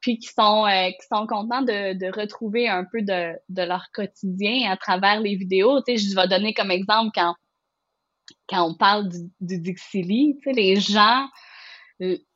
puis 0.00 0.18
qui 0.18 0.28
sont 0.28 0.66
qui 0.68 1.06
sont 1.08 1.26
contents 1.26 1.62
de, 1.62 1.94
de 1.94 2.20
retrouver 2.20 2.68
un 2.68 2.84
peu 2.84 3.02
de, 3.02 3.32
de 3.48 3.62
leur 3.62 3.86
quotidien 3.92 4.70
à 4.70 4.76
travers 4.76 5.20
les 5.20 5.34
vidéos. 5.34 5.80
Tu 5.82 5.96
sais, 5.96 6.08
je 6.10 6.14
vais 6.14 6.28
donner 6.28 6.54
comme 6.54 6.70
exemple 6.70 7.10
quand 7.14 7.34
quand 8.48 8.68
on 8.68 8.74
parle 8.74 9.08
du, 9.08 9.18
du 9.40 9.58
Dixili, 9.58 10.36
tu 10.42 10.44
sais, 10.44 10.52
les 10.52 10.76
gens 10.76 11.26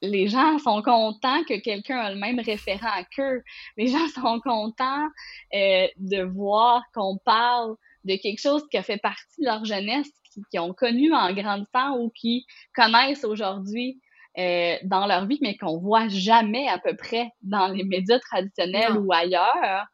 les 0.03 0.29
gens 0.29 0.59
sont 0.59 0.83
contents 0.83 1.43
que 1.45 1.59
quelqu'un 1.59 1.99
a 1.99 2.11
le 2.13 2.19
même 2.19 2.41
référent 2.41 3.03
qu'eux. 3.15 3.43
Les 3.77 3.89
gens 3.89 4.07
sont 4.15 4.41
contents 4.41 5.07
euh, 5.55 5.87
de 5.97 6.23
voir 6.23 6.83
qu'on 6.95 7.19
parle 7.25 7.75
de 8.05 8.17
quelque 8.17 8.41
chose 8.41 8.65
qui 8.71 8.77
a 8.77 8.83
fait 8.83 8.99
partie 8.99 9.41
de 9.41 9.47
leur 9.47 9.65
jeunesse, 9.65 10.11
qui, 10.51 10.59
ont 10.59 10.73
connu 10.73 11.13
en 11.13 11.33
grandissant 11.33 11.99
ou 11.99 12.11
qui 12.11 12.47
connaissent 12.75 13.25
aujourd'hui 13.25 14.01
euh, 14.39 14.77
dans 14.85 15.07
leur 15.07 15.27
vie, 15.27 15.39
mais 15.41 15.57
qu'on 15.57 15.79
voit 15.79 16.09
jamais 16.09 16.69
à 16.69 16.79
peu 16.79 16.95
près 16.95 17.31
dans 17.43 17.69
les 17.69 17.85
médias 17.85 18.21
traditionnels 18.21 18.97
ou 18.99 19.13
ailleurs. 19.13 19.87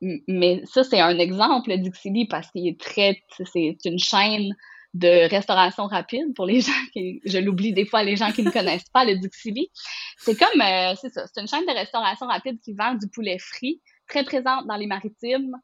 Mais 0.00 0.62
ça, 0.64 0.82
c'est 0.82 1.00
un 1.00 1.18
exemple 1.18 1.76
d'Ixili 1.76 2.26
parce 2.26 2.50
qu'il 2.52 2.66
est 2.66 2.80
très, 2.80 3.20
c'est 3.44 3.76
une 3.84 3.98
chaîne 3.98 4.54
de 4.94 5.28
restauration 5.30 5.86
rapide 5.86 6.34
pour 6.34 6.46
les 6.46 6.60
gens 6.60 6.72
qui, 6.92 7.20
je 7.24 7.38
l'oublie 7.38 7.72
des 7.72 7.86
fois, 7.86 8.02
les 8.02 8.16
gens 8.16 8.32
qui 8.32 8.42
ne 8.42 8.50
connaissent 8.50 8.88
pas 8.92 9.04
le 9.04 9.16
Dixili. 9.16 9.70
C'est 10.18 10.38
comme, 10.38 10.60
euh, 10.60 10.94
c'est 11.00 11.10
ça, 11.10 11.24
c'est 11.26 11.40
une 11.40 11.48
chaîne 11.48 11.66
de 11.66 11.72
restauration 11.72 12.26
rapide 12.26 12.58
qui 12.60 12.74
vend 12.74 12.94
du 12.94 13.08
poulet 13.08 13.38
frit, 13.38 13.80
très 14.08 14.24
présente 14.24 14.66
dans 14.66 14.76
les 14.76 14.86
maritimes, 14.86 15.56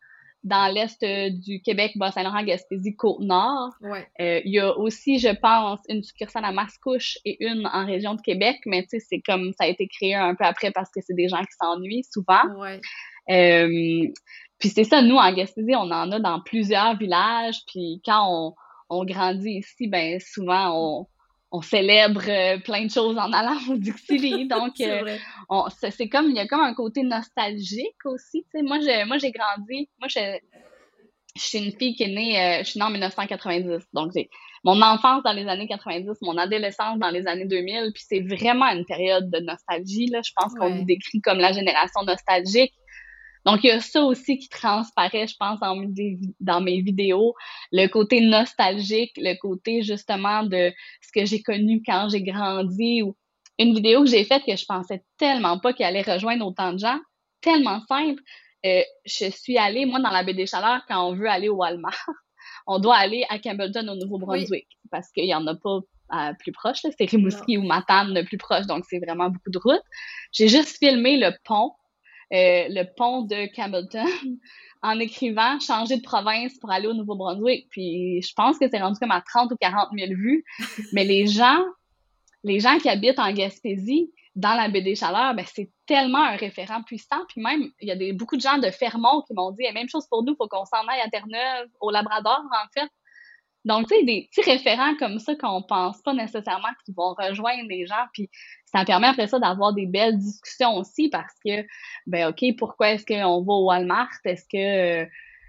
dans 0.46 0.72
l'est 0.72 1.02
euh, 1.02 1.28
du 1.30 1.60
Québec, 1.60 1.92
Bas-Saint-Laurent, 1.96 2.44
Gaspésie, 2.44 2.94
Côte-Nord. 2.94 3.74
Ouais. 3.80 4.06
Euh, 4.20 4.40
il 4.44 4.52
y 4.52 4.60
a 4.60 4.76
aussi, 4.78 5.18
je 5.18 5.34
pense, 5.34 5.80
une 5.88 6.04
succursale 6.04 6.44
à 6.44 6.52
Mascouche 6.52 7.18
et 7.24 7.44
une 7.44 7.66
en 7.66 7.84
région 7.84 8.14
de 8.14 8.20
Québec, 8.20 8.58
mais 8.64 8.82
tu 8.82 8.90
sais, 8.90 9.00
c'est 9.00 9.20
comme 9.20 9.52
ça 9.58 9.64
a 9.64 9.66
été 9.66 9.88
créé 9.88 10.14
un 10.14 10.36
peu 10.36 10.44
après 10.44 10.70
parce 10.70 10.90
que 10.90 11.00
c'est 11.04 11.14
des 11.14 11.28
gens 11.28 11.40
qui 11.40 11.56
s'ennuient 11.60 12.06
souvent. 12.10 12.44
Ouais. 12.58 12.80
Euh, 13.28 14.08
puis 14.58 14.68
c'est 14.68 14.84
ça, 14.84 15.02
nous, 15.02 15.16
en 15.16 15.32
Gaspésie, 15.32 15.74
on 15.74 15.90
en 15.90 16.12
a 16.12 16.20
dans 16.20 16.40
plusieurs 16.40 16.96
villages, 16.96 17.58
puis 17.66 18.00
quand 18.04 18.24
on 18.30 18.54
on 18.88 19.04
grandit 19.04 19.58
ici, 19.58 19.88
ben 19.88 20.18
souvent 20.20 20.72
on, 20.74 21.06
on 21.52 21.62
célèbre 21.62 22.22
euh, 22.28 22.58
plein 22.58 22.84
de 22.84 22.90
choses 22.90 23.16
en 23.16 23.32
allant 23.32 23.58
au 23.70 23.76
Dixili. 23.76 24.48
Donc, 24.48 24.80
euh, 24.80 25.16
c'est 25.78 26.08
comme, 26.08 26.30
il 26.30 26.36
y 26.36 26.40
a 26.40 26.46
comme 26.46 26.60
un 26.60 26.74
côté 26.74 27.02
nostalgique 27.02 28.04
aussi. 28.04 28.44
Tu 28.44 28.58
sais, 28.58 28.62
moi, 28.62 28.78
j'ai, 28.80 29.04
moi, 29.04 29.18
j'ai 29.18 29.32
grandi, 29.32 29.88
moi, 29.98 30.08
je, 30.08 30.38
je 31.36 31.42
suis 31.42 31.58
une 31.58 31.72
fille 31.72 31.94
qui 31.94 32.04
est 32.04 32.14
née, 32.14 32.40
euh, 32.40 32.58
je 32.64 32.70
suis 32.70 32.80
née 32.80 32.86
en 32.86 32.90
1990. 32.90 33.84
Donc, 33.92 34.12
j'ai 34.14 34.28
mon 34.64 34.82
enfance 34.82 35.22
dans 35.22 35.32
les 35.32 35.46
années 35.46 35.68
90, 35.68 36.18
mon 36.22 36.36
adolescence 36.36 36.98
dans 36.98 37.10
les 37.10 37.26
années 37.28 37.46
2000, 37.46 37.92
puis 37.94 38.02
c'est 38.06 38.20
vraiment 38.20 38.66
une 38.66 38.84
période 38.84 39.30
de 39.30 39.38
nostalgie. 39.38 40.06
Là. 40.06 40.20
Je 40.24 40.32
pense 40.34 40.54
qu'on 40.54 40.70
nous 40.70 40.84
décrit 40.84 41.20
comme 41.20 41.38
la 41.38 41.52
génération 41.52 42.02
nostalgique. 42.02 42.72
Donc, 43.46 43.62
il 43.62 43.68
y 43.68 43.70
a 43.70 43.80
ça 43.80 44.02
aussi 44.02 44.38
qui 44.38 44.48
transparaît, 44.48 45.28
je 45.28 45.36
pense, 45.38 45.60
dans, 45.60 45.80
dans 46.40 46.60
mes 46.60 46.80
vidéos, 46.80 47.34
le 47.70 47.86
côté 47.86 48.20
nostalgique, 48.20 49.12
le 49.16 49.38
côté 49.40 49.82
justement 49.82 50.42
de 50.42 50.72
ce 51.00 51.12
que 51.14 51.24
j'ai 51.24 51.42
connu 51.42 51.80
quand 51.86 52.08
j'ai 52.10 52.22
grandi 52.22 53.02
ou 53.02 53.16
une 53.58 53.74
vidéo 53.74 54.02
que 54.02 54.10
j'ai 54.10 54.24
faite 54.24 54.42
que 54.44 54.56
je 54.56 54.64
pensais 54.66 55.02
tellement 55.16 55.58
pas 55.58 55.72
qu'elle 55.72 55.96
allait 55.96 56.02
rejoindre 56.02 56.44
autant 56.44 56.72
de 56.72 56.78
gens, 56.78 56.98
tellement 57.40 57.80
simple. 57.88 58.20
Euh, 58.66 58.82
je 59.04 59.30
suis 59.30 59.56
allée, 59.56 59.86
moi, 59.86 60.00
dans 60.00 60.10
la 60.10 60.24
baie 60.24 60.34
des 60.34 60.46
Chaleurs, 60.46 60.82
quand 60.88 61.08
on 61.08 61.14
veut 61.14 61.28
aller 61.28 61.48
au 61.48 61.56
Walmart, 61.56 61.94
on 62.66 62.80
doit 62.80 62.96
aller 62.96 63.24
à 63.28 63.38
Campbellton, 63.38 63.86
au 63.88 63.94
Nouveau-Brunswick, 63.94 64.66
parce 64.90 65.10
qu'il 65.12 65.26
y 65.26 65.34
en 65.34 65.46
a 65.46 65.54
pas 65.54 65.78
à 66.08 66.34
plus 66.34 66.52
proche, 66.52 66.78
c'est 66.82 67.10
Rimouski 67.10 67.58
ou 67.58 67.62
Matane 67.62 68.14
le 68.14 68.24
plus 68.24 68.38
proche, 68.38 68.66
donc 68.66 68.84
c'est 68.88 68.98
vraiment 68.98 69.28
beaucoup 69.28 69.50
de 69.50 69.58
route. 69.58 69.82
J'ai 70.32 70.48
juste 70.48 70.78
filmé 70.78 71.16
le 71.16 71.30
pont 71.44 71.70
euh, 71.70 71.85
le 72.30 72.84
pont 72.96 73.22
de 73.22 73.46
Campbellton 73.54 74.06
en 74.82 74.98
écrivant 74.98 75.58
changer 75.60 75.96
de 75.96 76.02
province 76.02 76.58
pour 76.58 76.70
aller 76.70 76.86
au 76.86 76.94
Nouveau-Brunswick. 76.94 77.68
Puis 77.70 78.22
je 78.22 78.32
pense 78.34 78.58
que 78.58 78.68
c'est 78.70 78.80
rendu 78.80 78.98
comme 78.98 79.10
à 79.10 79.22
30 79.22 79.52
ou 79.52 79.56
40 79.56 79.88
000 79.96 80.12
vues. 80.12 80.44
Mais 80.92 81.04
les 81.04 81.26
gens, 81.26 81.62
les 82.44 82.60
gens 82.60 82.78
qui 82.78 82.88
habitent 82.88 83.18
en 83.18 83.32
Gaspésie, 83.32 84.10
dans 84.36 84.54
la 84.54 84.68
baie 84.68 84.82
des 84.82 84.94
Chaleurs, 84.94 85.34
ben, 85.34 85.46
c'est 85.52 85.70
tellement 85.86 86.22
un 86.22 86.36
référent 86.36 86.82
puissant. 86.82 87.24
Puis 87.28 87.40
même, 87.40 87.70
il 87.80 87.88
y 87.88 87.90
a 87.90 87.96
des, 87.96 88.12
beaucoup 88.12 88.36
de 88.36 88.42
gens 88.42 88.58
de 88.58 88.70
Fermont 88.70 89.22
qui 89.22 89.32
m'ont 89.32 89.50
dit, 89.50 89.62
la 89.62 89.72
même 89.72 89.88
chose 89.88 90.06
pour 90.08 90.22
nous, 90.22 90.34
il 90.34 90.36
faut 90.36 90.46
qu'on 90.46 90.66
s'en 90.66 90.86
aille 90.86 91.00
à 91.00 91.08
Terre-Neuve, 91.08 91.68
au 91.80 91.90
Labrador, 91.90 92.42
en 92.52 92.68
fait. 92.78 92.90
Donc, 93.66 93.88
tu 93.88 93.96
sais, 93.96 94.04
des 94.04 94.28
petits 94.30 94.48
référents 94.48 94.94
comme 94.96 95.18
ça 95.18 95.34
qu'on 95.34 95.60
pense 95.60 96.00
pas 96.02 96.14
nécessairement 96.14 96.68
qu'ils 96.84 96.94
vont 96.94 97.14
rejoindre 97.18 97.68
les 97.68 97.84
gens. 97.84 98.06
Puis 98.12 98.30
ça 98.64 98.84
permet 98.84 99.08
après 99.08 99.26
ça 99.26 99.40
d'avoir 99.40 99.74
des 99.74 99.86
belles 99.86 100.16
discussions 100.16 100.76
aussi 100.76 101.08
parce 101.08 101.34
que, 101.44 101.66
ben 102.06 102.28
OK, 102.28 102.44
pourquoi 102.56 102.92
est-ce 102.92 103.04
qu'on 103.04 103.42
va 103.42 103.52
au 103.52 103.64
Walmart? 103.66 104.12
Est-ce 104.24 104.44
que 104.44 105.02
euh, 105.02 105.06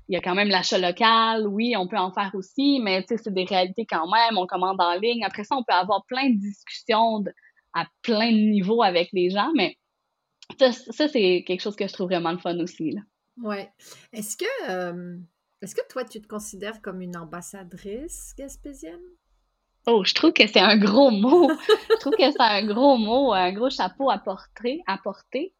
y 0.10 0.16
a 0.16 0.20
quand 0.20 0.34
même 0.34 0.48
l'achat 0.50 0.80
local? 0.80 1.46
Oui, 1.46 1.76
on 1.78 1.88
peut 1.88 1.98
en 1.98 2.12
faire 2.12 2.32
aussi, 2.34 2.80
mais 2.82 3.04
tu 3.04 3.10
sais, 3.10 3.18
c'est 3.24 3.34
des 3.34 3.46
réalités 3.46 3.86
quand 3.86 4.10
même. 4.10 4.36
On 4.36 4.48
commande 4.48 4.82
en 4.82 4.96
ligne. 4.96 5.24
Après 5.24 5.44
ça, 5.44 5.56
on 5.56 5.64
peut 5.64 5.76
avoir 5.76 6.04
plein 6.08 6.32
de 6.32 6.40
discussions 6.40 7.24
à 7.76 7.86
plein 8.02 8.32
de 8.32 8.38
niveaux 8.38 8.82
avec 8.82 9.10
les 9.14 9.30
gens, 9.30 9.52
mais 9.56 9.78
ça, 10.58 10.72
c'est 11.08 11.44
quelque 11.46 11.62
chose 11.62 11.76
que 11.76 11.88
je 11.88 11.94
trouve 11.94 12.08
vraiment 12.08 12.32
le 12.32 12.40
fun 12.40 12.58
aussi. 12.62 12.96
Ouais. 13.44 13.70
Est-ce 14.12 14.38
que, 14.38 15.20
est-ce 15.62 15.76
que 15.76 15.88
toi, 15.90 16.04
tu 16.04 16.22
te 16.22 16.28
considères 16.28 16.82
comme 16.82 17.02
une 17.02 17.18
ambassadrice 17.18 18.34
gaspésienne? 18.38 19.02
Oh, 19.88 20.04
je 20.04 20.14
trouve 20.14 20.34
que 20.34 20.46
c'est 20.46 20.60
un 20.60 20.78
gros 20.78 21.12
mot. 21.12 21.50
je 21.90 21.96
trouve 22.00 22.14
que 22.14 22.30
c'est 22.30 22.40
un 22.40 22.66
gros 22.66 22.98
mot, 22.98 23.34
un 23.34 23.54
gros 23.54 23.70
chapeau 23.70 24.10
à 24.10 24.20
porter. 24.20 24.82
À 24.86 24.98
porter. 24.98 25.54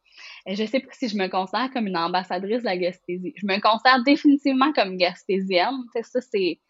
Je 0.46 0.64
sais 0.66 0.80
pas 0.80 0.92
si 0.92 1.08
je 1.08 1.16
me 1.16 1.28
considère 1.28 1.70
comme 1.72 1.86
une 1.86 1.96
ambassadrice 1.96 2.60
de 2.60 2.66
la 2.66 2.76
Gaspésie. 2.76 3.32
Je 3.36 3.46
me 3.46 3.60
considère 3.60 4.02
définitivement 4.04 4.72
comme 4.72 4.96
gaspésienne. 4.96 5.78
ça, 6.02 6.20
c'est, 6.20 6.60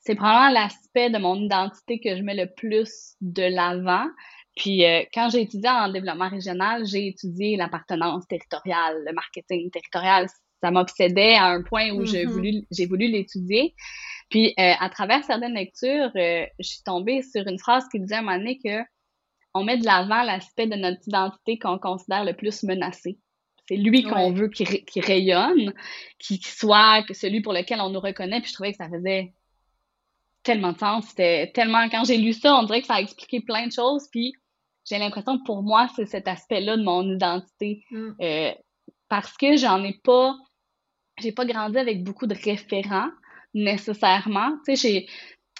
c'est 0.00 0.14
probablement 0.14 0.50
l'aspect 0.50 1.10
de 1.10 1.18
mon 1.18 1.36
identité 1.36 2.00
que 2.00 2.16
je 2.16 2.22
mets 2.22 2.34
le 2.34 2.52
plus 2.54 3.14
de 3.20 3.42
l'avant. 3.42 4.06
Puis 4.56 4.84
euh, 4.84 5.02
quand 5.12 5.30
j'ai 5.30 5.42
étudié 5.42 5.68
en 5.68 5.90
développement 5.90 6.28
régional, 6.28 6.86
j'ai 6.86 7.08
étudié 7.08 7.56
l'appartenance 7.56 8.26
territoriale, 8.28 9.02
le 9.06 9.12
marketing 9.12 9.70
territorial. 9.70 10.26
Ça 10.64 10.70
m'obsédait 10.70 11.34
à 11.34 11.44
un 11.44 11.62
point 11.62 11.90
où 11.90 12.06
j'ai 12.06 12.24
mm-hmm. 12.24 12.30
voulu, 12.30 12.66
j'ai 12.70 12.86
voulu 12.86 13.06
l'étudier. 13.06 13.74
Puis, 14.30 14.54
euh, 14.58 14.72
à 14.80 14.88
travers 14.88 15.22
certaines 15.22 15.52
lectures, 15.52 16.10
euh, 16.16 16.46
je 16.58 16.66
suis 16.66 16.82
tombée 16.86 17.20
sur 17.20 17.46
une 17.46 17.58
phrase 17.58 17.84
qui 17.92 18.00
disait 18.00 18.14
à 18.14 18.18
un 18.20 18.22
moment 18.22 18.38
donné 18.38 18.58
que 18.64 18.82
on 19.52 19.62
met 19.62 19.76
de 19.76 19.84
l'avant 19.84 20.22
l'aspect 20.22 20.66
de 20.66 20.76
notre 20.76 21.06
identité 21.06 21.58
qu'on 21.58 21.78
considère 21.78 22.24
le 22.24 22.32
plus 22.32 22.62
menacé. 22.62 23.18
C'est 23.68 23.76
lui 23.76 24.04
qu'on 24.04 24.32
veut 24.32 24.48
qui, 24.48 24.64
qui 24.64 25.00
rayonne, 25.02 25.74
qui, 26.18 26.40
soit 26.42 27.04
celui 27.12 27.42
pour 27.42 27.52
lequel 27.52 27.82
on 27.82 27.90
nous 27.90 28.00
reconnaît. 28.00 28.40
Puis 28.40 28.48
je 28.48 28.54
trouvais 28.54 28.72
que 28.72 28.78
ça 28.78 28.88
faisait 28.88 29.34
tellement 30.44 30.72
de 30.72 30.78
sens. 30.78 31.08
C'était 31.08 31.52
tellement, 31.52 31.90
quand 31.90 32.04
j'ai 32.04 32.16
lu 32.16 32.32
ça, 32.32 32.56
on 32.56 32.62
dirait 32.62 32.80
que 32.80 32.86
ça 32.86 32.94
a 32.94 33.00
expliqué 33.02 33.42
plein 33.42 33.66
de 33.66 33.72
choses. 33.72 34.08
Puis 34.10 34.32
j'ai 34.88 34.98
l'impression 34.98 35.38
que 35.38 35.44
pour 35.44 35.62
moi, 35.62 35.88
c'est 35.94 36.06
cet 36.06 36.26
aspect-là 36.26 36.78
de 36.78 36.82
mon 36.82 37.14
identité. 37.14 37.84
Mm. 37.90 38.10
Euh, 38.20 38.52
parce 39.08 39.36
que 39.36 39.56
j'en 39.56 39.82
ai 39.84 39.98
pas, 40.02 40.36
j'ai 41.20 41.32
pas 41.32 41.44
grandi 41.44 41.78
avec 41.78 42.02
beaucoup 42.02 42.26
de 42.26 42.34
référents 42.34 43.10
nécessairement. 43.54 44.58
Tu 44.66 44.76
sais, 44.76 45.06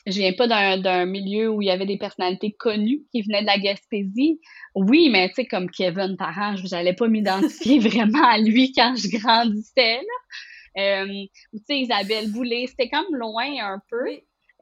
je 0.06 0.18
viens 0.18 0.32
pas 0.32 0.46
d'un 0.76 1.06
milieu 1.06 1.48
où 1.48 1.62
il 1.62 1.66
y 1.66 1.70
avait 1.70 1.86
des 1.86 1.96
personnalités 1.96 2.52
connues 2.52 3.02
qui 3.10 3.22
venaient 3.22 3.40
de 3.40 3.46
la 3.46 3.58
Gaspésie. 3.58 4.40
Oui, 4.74 5.08
mais 5.10 5.28
tu 5.28 5.36
sais, 5.36 5.46
comme 5.46 5.70
Kevin 5.70 6.16
Parent, 6.16 6.56
je 6.56 6.68
n'allais 6.68 6.92
pas 6.92 7.08
m'identifier 7.08 7.78
vraiment 7.88 8.24
à 8.24 8.38
lui 8.38 8.72
quand 8.72 8.94
je 8.96 9.16
grandissais. 9.16 9.96
Là. 9.96 10.82
Euh, 11.04 11.26
tu 11.52 11.58
sais, 11.66 11.80
Isabelle 11.80 12.32
Boulay, 12.32 12.66
c'était 12.66 12.90
comme 12.90 13.14
loin 13.14 13.46
un 13.60 13.80
peu. 13.88 14.06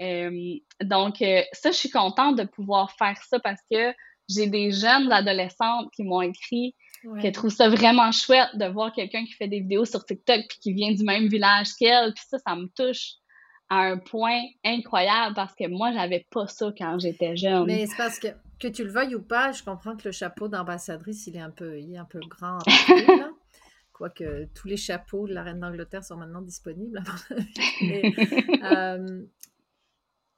Euh, 0.00 0.54
donc, 0.82 1.22
euh, 1.22 1.42
ça, 1.52 1.70
je 1.70 1.76
suis 1.76 1.90
contente 1.90 2.36
de 2.36 2.44
pouvoir 2.44 2.92
faire 2.92 3.16
ça 3.28 3.40
parce 3.40 3.60
que 3.70 3.92
j'ai 4.28 4.46
des 4.46 4.70
jeunes 4.70 5.10
adolescentes 5.10 5.90
qui 5.94 6.04
m'ont 6.04 6.22
écrit 6.22 6.74
qui 7.20 7.32
trouvent 7.32 7.52
ça 7.52 7.68
vraiment 7.68 8.12
chouette 8.12 8.48
de 8.54 8.66
voir 8.66 8.92
quelqu'un 8.92 9.24
qui 9.24 9.32
fait 9.32 9.48
des 9.48 9.60
vidéos 9.60 9.84
sur 9.84 10.04
TikTok 10.04 10.40
puis 10.48 10.58
qui 10.60 10.72
vient 10.72 10.92
du 10.92 11.04
même 11.04 11.28
village 11.28 11.68
qu'elle. 11.78 12.12
Puis 12.14 12.24
ça, 12.28 12.38
ça 12.38 12.54
me 12.54 12.66
touche 12.68 13.14
à 13.68 13.80
un 13.80 13.98
point 13.98 14.42
incroyable 14.64 15.34
parce 15.34 15.54
que 15.54 15.66
moi, 15.68 15.92
j'avais 15.92 16.26
pas 16.30 16.46
ça 16.46 16.72
quand 16.76 16.98
j'étais 16.98 17.36
jeune. 17.36 17.64
Mais 17.66 17.86
c'est 17.86 17.96
parce 17.96 18.18
que, 18.18 18.28
que 18.60 18.68
tu 18.68 18.84
le 18.84 18.90
veuilles 18.90 19.14
ou 19.14 19.22
pas, 19.22 19.52
je 19.52 19.62
comprends 19.62 19.96
que 19.96 20.04
le 20.04 20.12
chapeau 20.12 20.48
d'ambassadrice, 20.48 21.26
il 21.26 21.36
est 21.36 21.40
un 21.40 21.50
peu, 21.50 21.78
il 21.78 21.94
est 21.94 21.98
un 21.98 22.04
peu 22.04 22.20
grand. 22.28 22.58
Quoique 23.92 24.46
tous 24.54 24.68
les 24.68 24.76
chapeaux 24.76 25.26
de 25.26 25.32
la 25.32 25.42
reine 25.42 25.60
d'Angleterre 25.60 26.04
sont 26.04 26.16
maintenant 26.16 26.42
disponibles. 26.42 27.02
euh, 28.62 29.22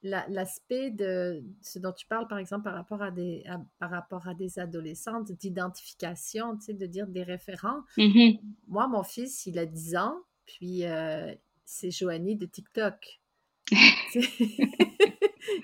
l'aspect 0.04 0.90
de 0.90 1.42
ce 1.62 1.78
dont 1.78 1.92
tu 1.92 2.06
parles, 2.06 2.28
par 2.28 2.38
exemple, 2.38 2.64
par 2.64 2.74
rapport 2.74 3.02
à 3.02 3.10
des, 3.10 3.44
par 3.78 3.90
rapport 3.90 4.28
à 4.28 4.34
des 4.34 4.58
adolescentes, 4.58 5.32
d'identification, 5.32 6.56
tu 6.56 6.66
sais, 6.66 6.74
de 6.74 6.86
dire 6.86 7.06
des 7.06 7.22
référents. 7.22 7.80
Mm-hmm. 7.96 8.40
Moi, 8.68 8.86
mon 8.86 9.02
fils, 9.02 9.46
il 9.46 9.58
a 9.58 9.66
10 9.66 9.96
ans, 9.96 10.16
puis 10.46 10.84
euh, 10.84 11.34
c'est 11.64 11.90
Joanie 11.90 12.36
de 12.36 12.46
TikTok. 12.46 13.20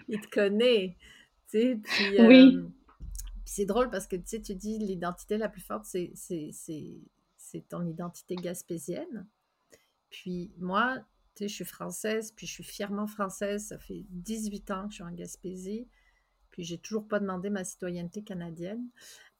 il 0.08 0.20
te 0.20 0.30
connaît. 0.30 0.96
Tu 1.50 1.58
sais, 1.58 1.78
puis, 1.82 2.20
oui. 2.20 2.56
Euh, 2.56 2.68
c'est 3.44 3.66
drôle 3.66 3.90
parce 3.90 4.06
que 4.06 4.16
tu 4.16 4.22
sais, 4.26 4.40
tu 4.40 4.54
dis 4.54 4.78
l'identité 4.78 5.36
la 5.36 5.48
plus 5.48 5.60
forte, 5.60 5.84
c'est 5.84 7.68
ton 7.68 7.84
identité 7.84 8.36
gaspésienne. 8.36 9.26
Puis 10.08 10.52
moi, 10.58 10.98
je 11.48 11.54
suis 11.54 11.64
française, 11.64 12.32
puis 12.36 12.46
je 12.46 12.52
suis 12.52 12.64
fièrement 12.64 13.06
française. 13.06 13.66
Ça 13.66 13.78
fait 13.78 14.04
18 14.10 14.70
ans 14.70 14.84
que 14.84 14.90
je 14.90 14.94
suis 14.96 15.04
en 15.04 15.12
Gaspésie, 15.12 15.88
puis 16.50 16.64
j'ai 16.64 16.78
toujours 16.78 17.06
pas 17.06 17.20
demandé 17.20 17.50
ma 17.50 17.64
citoyenneté 17.64 18.22
canadienne. 18.22 18.88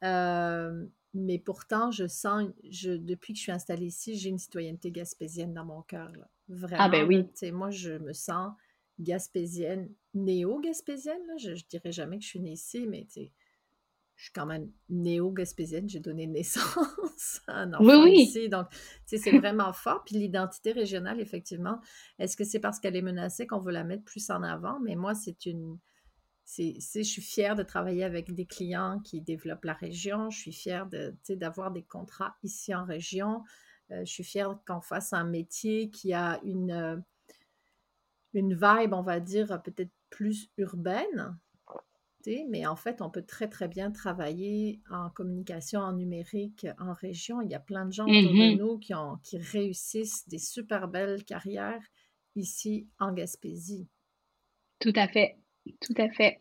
Euh, 0.05 0.87
mais 1.13 1.39
pourtant, 1.39 1.91
je 1.91 2.07
sens, 2.07 2.49
je, 2.69 2.93
depuis 2.93 3.33
que 3.33 3.39
je 3.39 3.43
suis 3.43 3.53
installée 3.53 3.87
ici, 3.87 4.17
j'ai 4.17 4.29
une 4.29 4.39
citoyenneté 4.39 4.93
gaspésienne 4.93 5.53
dans 5.53 5.65
mon 5.65 5.83
cœur. 5.83 6.13
Vraiment. 6.49 6.83
Ah 6.85 6.89
ben 6.89 7.07
oui. 7.07 7.27
moi, 7.53 7.71
je 7.71 7.93
me 7.93 8.13
sens 8.13 8.53
gaspésienne, 8.99 9.89
néo-gaspésienne. 10.15 11.23
Je, 11.39 11.55
je 11.55 11.67
dirais 11.67 11.93
jamais 11.93 12.19
que 12.19 12.25
je 12.25 12.29
suis 12.29 12.41
née 12.41 12.53
ici, 12.53 12.87
mais 12.87 13.07
je 14.21 14.27
suis 14.27 14.33
quand 14.35 14.45
même 14.45 14.71
néo-gaspésienne, 14.91 15.89
j'ai 15.89 15.99
donné 15.99 16.27
naissance 16.27 17.41
à 17.47 17.55
un 17.55 17.73
enfant 17.73 18.05
ici. 18.05 18.51
Donc, 18.51 18.67
c'est 19.07 19.39
vraiment 19.39 19.73
fort. 19.73 20.05
Puis 20.05 20.17
l'identité 20.17 20.73
régionale, 20.73 21.23
effectivement, 21.23 21.81
est-ce 22.19 22.37
que 22.37 22.45
c'est 22.45 22.61
parce 22.61 22.79
qu'elle 22.79 22.97
est 22.97 23.03
menacée 23.03 23.47
qu'on 23.47 23.61
veut 23.61 23.73
la 23.73 23.83
mettre 23.83 24.05
plus 24.05 24.29
en 24.29 24.43
avant? 24.43 24.79
Mais 24.81 24.95
moi, 24.95 25.15
c'est 25.15 25.47
une. 25.47 25.79
C'est, 26.45 26.77
je 26.79 27.03
suis 27.03 27.23
fière 27.23 27.57
de 27.57 27.63
travailler 27.63 28.05
avec 28.05 28.35
des 28.35 28.45
clients 28.45 29.01
qui 29.03 29.23
développent 29.23 29.65
la 29.65 29.73
région. 29.73 30.29
Je 30.29 30.39
suis 30.39 30.53
fière 30.53 30.87
de, 30.87 31.17
d'avoir 31.31 31.71
des 31.71 31.85
contrats 31.85 32.37
ici 32.43 32.75
en 32.75 32.85
région. 32.85 33.43
Euh, 33.91 34.05
je 34.05 34.13
suis 34.13 34.25
fière 34.25 34.59
qu'on 34.67 34.83
fasse 34.83 35.15
un 35.15 35.25
métier 35.25 35.89
qui 35.89 36.13
a 36.13 36.41
une, 36.45 36.73
euh, 36.73 36.97
une 38.35 38.53
vibe, 38.53 38.93
on 38.93 39.03
va 39.03 39.19
dire, 39.19 39.63
peut-être 39.63 39.93
plus 40.11 40.51
urbaine 40.59 41.39
mais 42.49 42.67
en 42.67 42.77
fait, 42.77 43.03
on 43.03 43.11
peut 43.11 43.23
très, 43.23 43.49
très 43.49 43.69
bien 43.69 43.91
travailler 43.91 44.81
en 44.91 45.11
communication, 45.11 45.81
en 45.81 45.93
numérique, 45.93 46.67
en 46.79 46.93
région. 46.93 47.41
Il 47.41 47.51
y 47.51 47.55
a 47.55 47.61
plein 47.61 47.87
de 47.87 47.93
gens 47.93 48.05
autour 48.05 48.33
de 48.33 48.55
mmh 48.55 48.59
nous 48.59 48.79
qui, 48.79 48.95
ont, 48.95 49.17
qui 49.23 49.39
réussissent 49.39 50.29
des 50.29 50.39
super 50.39 50.89
belles 50.89 51.25
carrières 51.25 51.83
ici 52.37 52.89
en 52.99 53.13
Gaspésie. 53.13 53.89
Tout 54.81 54.93
à 54.97 55.09
fait, 55.09 55.37
tout 55.81 55.95
à 55.97 56.09
fait. 56.11 56.39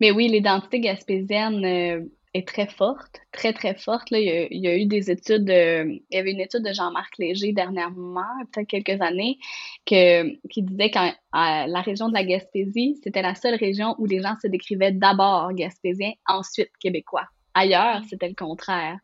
Mais 0.00 0.10
oui, 0.10 0.28
l'identité 0.28 0.80
gaspésienne, 0.80 1.64
euh, 1.64 2.04
est 2.32 2.46
très 2.46 2.66
forte, 2.66 3.20
très, 3.32 3.52
très 3.52 3.74
forte. 3.74 4.10
Là. 4.10 4.18
Il, 4.18 4.60
y 4.60 4.68
a, 4.68 4.76
eu 4.76 4.86
des 4.86 5.10
études, 5.10 5.50
euh, 5.50 5.84
il 5.86 6.16
y 6.16 6.18
avait 6.18 6.32
une 6.32 6.40
étude 6.40 6.62
de 6.62 6.72
Jean-Marc 6.72 7.18
Léger 7.18 7.52
dernièrement, 7.52 8.22
peut-être 8.52 8.68
quelques 8.68 9.00
années, 9.02 9.38
que, 9.86 10.36
qui 10.48 10.62
disait 10.62 10.90
que 10.90 10.98
la 11.32 11.80
région 11.80 12.08
de 12.08 12.14
la 12.14 12.24
Gaspésie, 12.24 12.98
c'était 13.02 13.22
la 13.22 13.34
seule 13.34 13.56
région 13.56 13.94
où 13.98 14.06
les 14.06 14.22
gens 14.22 14.36
se 14.40 14.48
décrivaient 14.48 14.92
d'abord 14.92 15.52
gaspésiens, 15.52 16.12
ensuite 16.26 16.70
québécois. 16.80 17.26
Ailleurs, 17.54 18.02
c'était 18.08 18.28
le 18.28 18.34
contraire. 18.34 18.98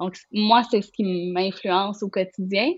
Donc, 0.00 0.16
moi, 0.32 0.62
c'est 0.68 0.82
ce 0.82 0.90
qui 0.90 1.04
m'influence 1.32 2.02
au 2.02 2.08
quotidien. 2.08 2.72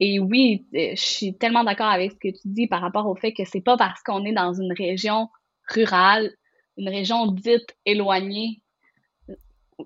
Et 0.00 0.18
oui, 0.18 0.66
euh, 0.74 0.92
je 0.94 1.02
suis 1.02 1.36
tellement 1.36 1.64
d'accord 1.64 1.88
avec 1.88 2.12
ce 2.12 2.16
que 2.16 2.28
tu 2.28 2.48
dis 2.48 2.66
par 2.66 2.80
rapport 2.80 3.06
au 3.06 3.16
fait 3.16 3.32
que 3.32 3.44
c'est 3.44 3.60
pas 3.60 3.76
parce 3.76 4.02
qu'on 4.02 4.24
est 4.24 4.32
dans 4.32 4.54
une 4.54 4.72
région 4.72 5.28
rurale, 5.68 6.32
une 6.78 6.88
région 6.88 7.26
dite 7.26 7.76
éloignée 7.84 8.62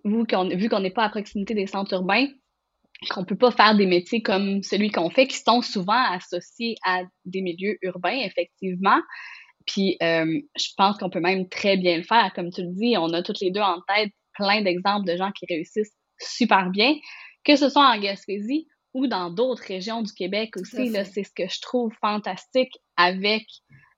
vu 0.05 0.27
qu'on 0.27 0.81
n'est 0.81 0.91
pas 0.91 1.05
à 1.05 1.09
proximité 1.09 1.55
des 1.55 1.67
centres 1.67 1.95
urbains, 1.95 2.27
qu'on 3.09 3.25
peut 3.25 3.37
pas 3.37 3.51
faire 3.51 3.77
des 3.77 3.87
métiers 3.87 4.23
comme 4.23 4.63
celui 4.63 4.91
qu'on 4.91 5.11
fait, 5.11 5.27
qui 5.27 5.39
sont 5.39 5.63
souvent 5.63 6.03
associés 6.13 6.77
à 6.85 7.03
des 7.25 7.41
milieux 7.41 7.79
urbains, 7.83 8.19
effectivement. 8.25 9.01
Puis, 9.67 9.97
euh, 10.03 10.41
je 10.57 10.69
pense 10.77 10.99
qu'on 10.99 11.11
peut 11.11 11.21
même 11.21 11.49
très 11.49 11.77
bien 11.77 11.97
le 11.97 12.03
faire. 12.03 12.33
Comme 12.35 12.51
tu 12.51 12.63
le 12.63 12.73
dis, 12.73 12.97
on 12.99 13.13
a 13.13 13.23
toutes 13.23 13.41
les 13.41 13.51
deux 13.51 13.61
en 13.61 13.81
tête 13.89 14.11
plein 14.35 14.63
d'exemples 14.63 15.11
de 15.11 15.17
gens 15.17 15.33
qui 15.33 15.47
réussissent 15.49 15.97
super 16.19 16.71
bien, 16.71 16.95
que 17.45 17.57
ce 17.57 17.69
soit 17.69 17.89
en 17.89 17.99
Gaspésie 17.99 18.67
ou 18.93 19.07
dans 19.07 19.31
d'autres 19.31 19.63
régions 19.63 20.03
du 20.03 20.13
Québec 20.13 20.57
aussi. 20.57 20.93
C'est 20.93 21.25
ce 21.25 21.31
que 21.35 21.49
je 21.49 21.61
trouve 21.61 21.93
fantastique 22.01 22.73
avec 22.97 23.45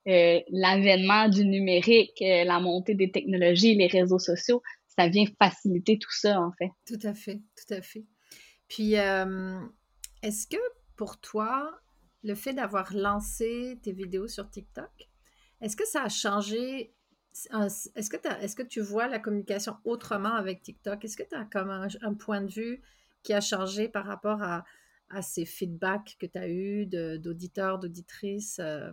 euh, 0.07 0.39
l'avènement 0.49 1.29
du 1.29 1.45
numérique, 1.45 2.21
euh, 2.21 2.43
la 2.43 2.59
montée 2.59 2.93
des 2.93 3.11
technologies, 3.11 3.75
les 3.75 3.87
réseaux 3.87 4.19
sociaux 4.19 4.61
ça 4.97 5.07
vient 5.07 5.25
faciliter 5.41 5.97
tout 5.99 6.11
ça, 6.11 6.39
en 6.39 6.51
fait. 6.53 6.71
Tout 6.85 6.99
à 7.03 7.13
fait, 7.13 7.41
tout 7.55 7.73
à 7.73 7.81
fait. 7.81 8.05
Puis, 8.67 8.97
euh, 8.97 9.59
est-ce 10.21 10.47
que 10.47 10.57
pour 10.95 11.19
toi, 11.19 11.79
le 12.23 12.35
fait 12.35 12.53
d'avoir 12.53 12.93
lancé 12.93 13.79
tes 13.81 13.91
vidéos 13.91 14.27
sur 14.27 14.49
TikTok, 14.49 15.09
est-ce 15.61 15.75
que 15.75 15.87
ça 15.87 16.03
a 16.03 16.09
changé 16.09 16.93
est-ce 17.33 18.09
que, 18.09 18.17
est 18.43 18.55
que 18.55 18.63
tu 18.63 18.79
vois 18.81 19.07
la 19.07 19.17
communication 19.17 19.77
autrement 19.85 20.33
avec 20.33 20.61
TikTok? 20.61 21.03
Est-ce 21.03 21.17
que 21.17 21.23
tu 21.23 21.35
as 21.35 21.45
comme 21.45 21.71
un, 21.71 22.13
point 22.13 22.41
de 22.41 22.51
vue 22.51 22.81
qui 23.23 23.33
a 23.33 23.41
changé 23.41 23.89
par 23.89 24.05
rapport 24.05 24.41
à, 24.43 24.63
ces 25.21 25.45
feedbacks 25.45 26.15
que 26.19 26.25
tu 26.25 26.37
as 26.37 26.47
eus 26.47 26.85
d'auditeurs, 26.85 27.79
d'auditrices? 27.79 28.59
Euh? 28.59 28.91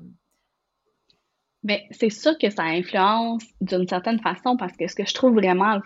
Ben, 1.63 1.79
c'est 1.91 2.11
sûr 2.11 2.39
que 2.39 2.49
ça 2.51 2.63
influence 2.63 3.45
d'une 3.61 3.87
certaine 3.87 4.21
façon 4.21 4.57
parce 4.57 4.77
que 4.77 4.87
ce 4.87 4.95
que 4.95 5.05
je 5.05 5.13
trouve 5.13 5.35
vraiment 5.35 5.79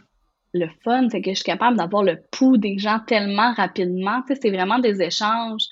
le 0.53 0.69
fun, 0.85 1.09
c'est 1.11 1.21
que 1.21 1.31
je 1.31 1.37
suis 1.37 1.45
capable 1.45 1.77
d'avoir 1.77 2.05
le 2.05 2.23
pouls 2.31 2.59
des 2.59 2.79
gens 2.79 3.01
tellement 3.07 3.53
rapidement. 3.55 4.23
Tu 4.23 4.35
sais, 4.35 4.41
c'est 4.43 4.51
vraiment 4.51 4.79
des 4.79 5.03
échanges. 5.03 5.65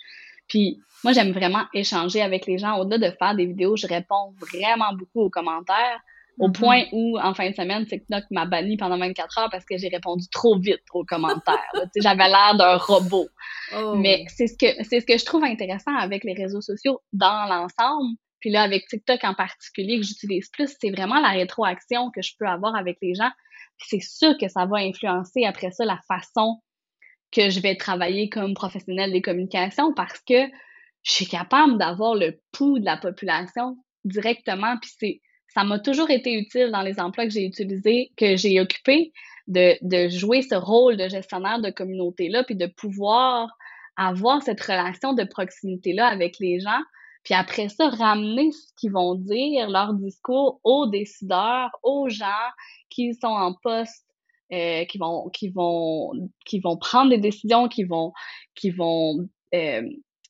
Puis 0.48 0.80
moi, 1.04 1.12
j'aime 1.12 1.32
vraiment 1.32 1.64
échanger 1.72 2.20
avec 2.20 2.46
les 2.46 2.58
gens. 2.58 2.78
Au-delà 2.78 3.10
de 3.10 3.16
faire 3.16 3.34
des 3.36 3.46
vidéos, 3.46 3.76
je 3.76 3.86
réponds 3.86 4.34
vraiment 4.40 4.92
beaucoup 4.94 5.22
aux 5.22 5.30
commentaires. 5.30 6.00
Au 6.38 6.48
mm-hmm. 6.48 6.52
point 6.52 6.84
où, 6.92 7.18
en 7.20 7.34
fin 7.34 7.50
de 7.50 7.54
semaine, 7.54 7.84
TikTok 7.86 8.24
m'a 8.30 8.46
banni 8.46 8.76
pendant 8.76 8.98
24 8.98 9.38
heures 9.38 9.50
parce 9.50 9.64
que 9.64 9.76
j'ai 9.76 9.88
répondu 9.88 10.26
trop 10.32 10.58
vite 10.58 10.82
aux 10.92 11.04
commentaires. 11.04 11.72
j'avais 11.96 12.28
l'air 12.28 12.56
d'un 12.56 12.76
robot. 12.76 13.28
Oh. 13.76 13.94
Mais 13.96 14.24
c'est 14.28 14.46
ce 14.46 14.56
que 14.56 14.82
c'est 14.84 15.00
ce 15.00 15.06
que 15.06 15.18
je 15.18 15.24
trouve 15.24 15.44
intéressant 15.44 15.94
avec 15.94 16.24
les 16.24 16.32
réseaux 16.32 16.62
sociaux 16.62 17.00
dans 17.12 17.46
l'ensemble, 17.48 18.16
puis 18.42 18.50
là, 18.50 18.62
avec 18.62 18.88
TikTok 18.88 19.22
en 19.22 19.34
particulier, 19.34 20.00
que 20.00 20.04
j'utilise 20.04 20.50
plus, 20.50 20.74
c'est 20.80 20.90
vraiment 20.90 21.20
la 21.20 21.28
rétroaction 21.28 22.10
que 22.10 22.22
je 22.22 22.32
peux 22.36 22.46
avoir 22.46 22.74
avec 22.74 22.98
les 23.00 23.14
gens. 23.14 23.30
C'est 23.78 24.00
sûr 24.00 24.36
que 24.36 24.48
ça 24.48 24.66
va 24.66 24.78
influencer 24.78 25.44
après 25.44 25.70
ça 25.70 25.84
la 25.84 26.00
façon 26.08 26.60
que 27.30 27.50
je 27.50 27.60
vais 27.60 27.76
travailler 27.76 28.28
comme 28.28 28.54
professionnel 28.54 29.12
des 29.12 29.22
communications 29.22 29.94
parce 29.94 30.18
que 30.20 30.44
je 31.04 31.12
suis 31.12 31.26
capable 31.26 31.78
d'avoir 31.78 32.16
le 32.16 32.40
pouls 32.50 32.80
de 32.80 32.84
la 32.84 32.96
population 32.96 33.76
directement. 34.04 34.76
Puis 34.82 34.90
c'est, 34.98 35.20
ça 35.54 35.62
m'a 35.62 35.78
toujours 35.78 36.10
été 36.10 36.34
utile 36.34 36.72
dans 36.72 36.82
les 36.82 36.98
emplois 36.98 37.24
que 37.24 37.30
j'ai 37.30 37.46
utilisés, 37.46 38.10
que 38.16 38.34
j'ai 38.34 38.60
occupés, 38.60 39.12
de, 39.46 39.76
de 39.82 40.08
jouer 40.08 40.42
ce 40.42 40.56
rôle 40.56 40.96
de 40.96 41.08
gestionnaire 41.08 41.60
de 41.60 41.70
communauté-là, 41.70 42.42
puis 42.42 42.56
de 42.56 42.66
pouvoir 42.66 43.56
avoir 43.96 44.42
cette 44.42 44.60
relation 44.60 45.12
de 45.12 45.22
proximité-là 45.22 46.08
avec 46.08 46.40
les 46.40 46.58
gens 46.58 46.80
puis 47.24 47.34
après 47.34 47.68
ça, 47.68 47.88
ramener 47.88 48.50
ce 48.52 48.72
qu'ils 48.76 48.92
vont 48.92 49.14
dire, 49.14 49.68
leur 49.68 49.94
discours 49.94 50.60
aux 50.64 50.86
décideurs, 50.86 51.70
aux 51.82 52.08
gens 52.08 52.26
qui 52.90 53.14
sont 53.14 53.28
en 53.28 53.54
poste, 53.54 54.06
euh, 54.52 54.84
qui 54.84 54.98
vont, 54.98 55.30
qui 55.30 55.48
vont, 55.48 56.12
qui 56.44 56.60
vont 56.60 56.76
prendre 56.76 57.10
des 57.10 57.18
décisions, 57.18 57.68
qui 57.68 57.84
vont, 57.84 58.12
qui 58.54 58.70
vont 58.70 59.28
euh, 59.54 59.82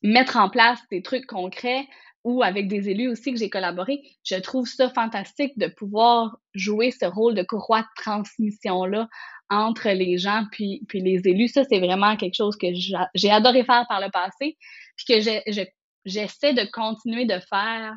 mettre 0.03 0.37
en 0.37 0.49
place 0.49 0.79
des 0.91 1.03
trucs 1.03 1.27
concrets 1.27 1.87
ou 2.25 2.43
avec 2.43 2.69
des 2.69 2.89
élus 2.89 3.09
aussi 3.09 3.33
que 3.33 3.39
j'ai 3.39 3.51
collaboré, 3.51 4.01
je 4.25 4.37
trouve 4.37 4.69
ça 4.69 4.89
fantastique 4.91 5.59
de 5.59 5.67
pouvoir 5.67 6.37
jouer 6.55 6.93
ce 6.93 7.05
rôle 7.05 7.35
de 7.35 7.43
courroie 7.43 7.83
de 7.83 8.03
transmission-là 8.03 9.09
entre 9.51 9.89
les 9.91 10.19
gens 10.19 10.45
puis, 10.53 10.83
puis 10.89 11.01
les 11.01 11.21
élus. 11.25 11.49
Ça, 11.49 11.65
c'est 11.65 11.81
vraiment 11.81 12.17
quelque 12.17 12.37
chose 12.37 12.57
que 12.57 12.69
j'ai 13.15 13.31
adoré 13.31 13.65
faire 13.65 13.87
par 13.89 14.01
le 14.01 14.11
passé, 14.11 14.57
puis 14.97 15.07
que 15.09 15.21
j'essaie 16.05 16.55
de 16.55 16.69
continuer 16.71 17.27
de 17.27 17.39
faire 17.49 17.97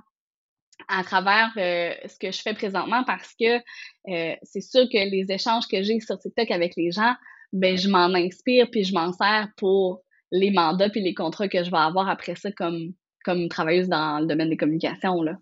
à 0.88 1.04
travers 1.04 1.52
euh, 1.58 1.94
ce 2.08 2.18
que 2.20 2.32
je 2.32 2.42
fais 2.42 2.54
présentement 2.54 3.04
parce 3.06 3.34
que 3.40 3.58
euh, 3.58 4.36
c'est 4.44 4.62
sûr 4.62 4.84
que 4.92 4.98
les 5.10 5.26
échanges 5.30 5.68
que 5.68 5.82
j'ai 5.82 6.00
sur 6.00 6.20
TikTok 6.20 6.52
avec 6.52 6.76
les 6.76 6.92
gens, 6.92 7.16
ben 7.54 7.78
je 7.78 7.90
m'en 7.90 8.14
inspire 8.14 8.70
puis 8.70 8.84
je 8.84 8.94
m'en 8.94 9.14
sers 9.14 9.48
pour 9.58 10.02
les 10.32 10.52
mandats 10.52 10.90
puis 10.90 11.02
les 11.02 11.14
contrats 11.14 11.48
que 11.48 11.64
je 11.64 11.72
vais 11.72 11.78
avoir 11.78 12.10
après 12.10 12.36
ça 12.36 12.52
comme 12.52 12.94
comme 13.24 13.48
travailleuse 13.48 13.88
dans 13.88 14.20
le 14.20 14.28
domaine 14.28 14.50
des 14.50 14.58
communications 14.58 15.22
là. 15.24 15.38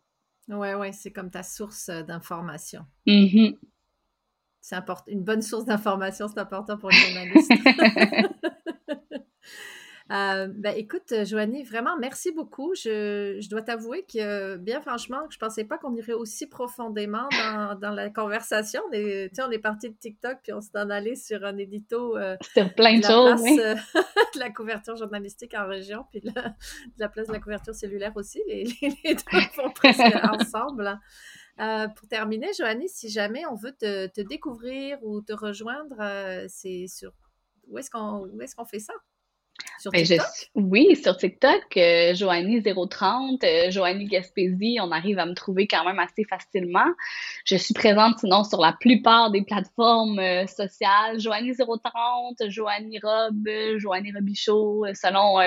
Ouais 0.50 0.76
ouais, 0.76 0.92
c'est 0.92 1.12
comme 1.12 1.32
ta 1.32 1.44
source 1.44 1.90
euh, 1.90 2.04
d'information. 2.04 2.82
Mm-hmm. 3.08 3.58
C'est 4.62 4.76
important, 4.76 5.12
une 5.12 5.24
bonne 5.24 5.42
source 5.42 5.66
d'information, 5.66 6.28
c'est 6.28 6.40
important 6.40 6.78
pour 6.78 6.90
les 6.90 6.96
journaliste. 6.96 7.52
Euh, 10.12 10.48
ben, 10.54 10.74
écoute, 10.76 11.12
euh, 11.12 11.24
Joanie, 11.24 11.64
vraiment, 11.64 11.98
merci 11.98 12.32
beaucoup. 12.32 12.76
Je, 12.76 13.38
je 13.40 13.50
dois 13.50 13.62
t'avouer 13.62 14.04
que, 14.04 14.58
bien 14.58 14.82
franchement, 14.82 15.22
je 15.30 15.38
pensais 15.38 15.64
pas 15.64 15.78
qu'on 15.78 15.96
irait 15.96 16.14
aussi 16.14 16.48
profondément 16.48 17.28
dans, 17.32 17.80
dans 17.80 17.92
la 17.92 18.10
conversation. 18.10 18.82
On 18.90 18.94
est, 18.94 19.32
on 19.40 19.52
est 19.52 19.60
parti 19.60 19.90
de 19.90 19.96
TikTok, 19.96 20.40
puis 20.44 20.54
on 20.54 20.62
s'est 20.62 20.78
en 20.78 20.90
allé 20.90 21.16
sur 21.16 21.46
un 21.46 21.58
édito 21.58 22.18
euh, 22.18 22.36
sur 22.54 22.74
plein 22.74 23.00
de, 23.00 23.04
choses, 23.04 23.42
oui. 23.42 23.58
de 24.36 24.40
la 24.40 24.50
couverture 24.50 24.98
journalistique 24.98 25.54
en 25.54 25.68
région, 25.68 26.06
puis 26.12 26.20
de 26.20 26.32
la, 26.98 27.10
place 27.10 27.28
de 27.28 27.34
la 27.34 27.40
couverture 27.40 27.74
cellulaire 27.74 28.16
aussi. 28.16 28.42
Les, 28.48 28.64
les, 29.04 29.16
deux 29.16 29.40
vont 29.58 29.72
presque 29.72 30.02
ensemble. 30.24 31.00
pour 31.96 32.08
terminer, 32.10 32.52
Joanie, 32.58 32.90
si 32.90 33.10
jamais 33.10 33.46
on 33.46 33.56
veut 33.56 33.74
te, 33.74 34.08
te 34.08 34.22
découvrir 34.22 34.98
ou 35.02 35.22
te 35.22 35.34
rejoindre, 35.34 35.96
c'est 36.50 36.88
sur 36.88 37.14
où 37.70 37.78
est-ce 37.78 37.90
qu'on 37.90 38.28
est 38.42 38.54
qu'on 38.54 38.66
fait 38.66 38.80
ça? 38.80 38.94
Sur 39.80 39.92
ben, 39.92 40.06
oui, 40.56 40.96
sur 40.96 41.18
TikTok, 41.18 41.76
euh, 41.76 42.14
Joanie030, 42.14 43.44
euh, 43.44 43.70
Joanie 43.70 44.06
Gaspésie, 44.06 44.78
on 44.82 44.92
arrive 44.92 45.20
à 45.20 45.26
me 45.26 45.34
trouver 45.34 45.68
quand 45.68 45.84
même 45.84 46.00
assez 46.00 46.24
facilement. 46.24 46.88
Je 47.46 47.58
suis 47.58 47.74
présente 47.74 48.20
sinon 48.20 48.46
sur 48.46 48.62
la 48.62 48.74
plupart 48.80 49.32
des 49.32 49.42
plateformes 49.42 50.20
euh, 50.20 50.48
sociales. 50.48 51.18
Joanie030, 51.18 52.50
Joanie 52.50 53.00
Rob, 53.04 53.50
Joanie 53.78 54.14
Robichaud, 54.14 54.86
selon 54.94 55.40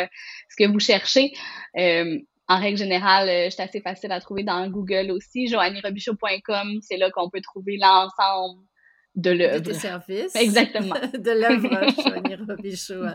ce 0.50 0.56
que 0.56 0.70
vous 0.70 0.80
cherchez. 0.80 1.32
en 1.74 2.60
règle 2.60 2.78
générale, 2.78 3.28
je 3.46 3.50
suis 3.50 3.62
assez 3.62 3.80
facile 3.80 4.12
à 4.12 4.20
trouver 4.20 4.44
dans 4.44 4.68
Google 4.68 5.12
aussi. 5.12 5.46
JoannieRobichaud.com, 5.48 6.80
c'est 6.82 6.98
là 6.98 7.10
qu'on 7.10 7.30
peut 7.30 7.40
trouver 7.40 7.78
l'ensemble 7.80 8.60
de 9.16 9.30
l'œuvre. 9.30 9.60
De 9.60 9.72
services. 9.72 10.36
Exactement. 10.36 10.94
de 11.14 11.30
l'œuvre 11.30 12.02
Joanie 12.06 12.36
Robichaud. 12.36 13.06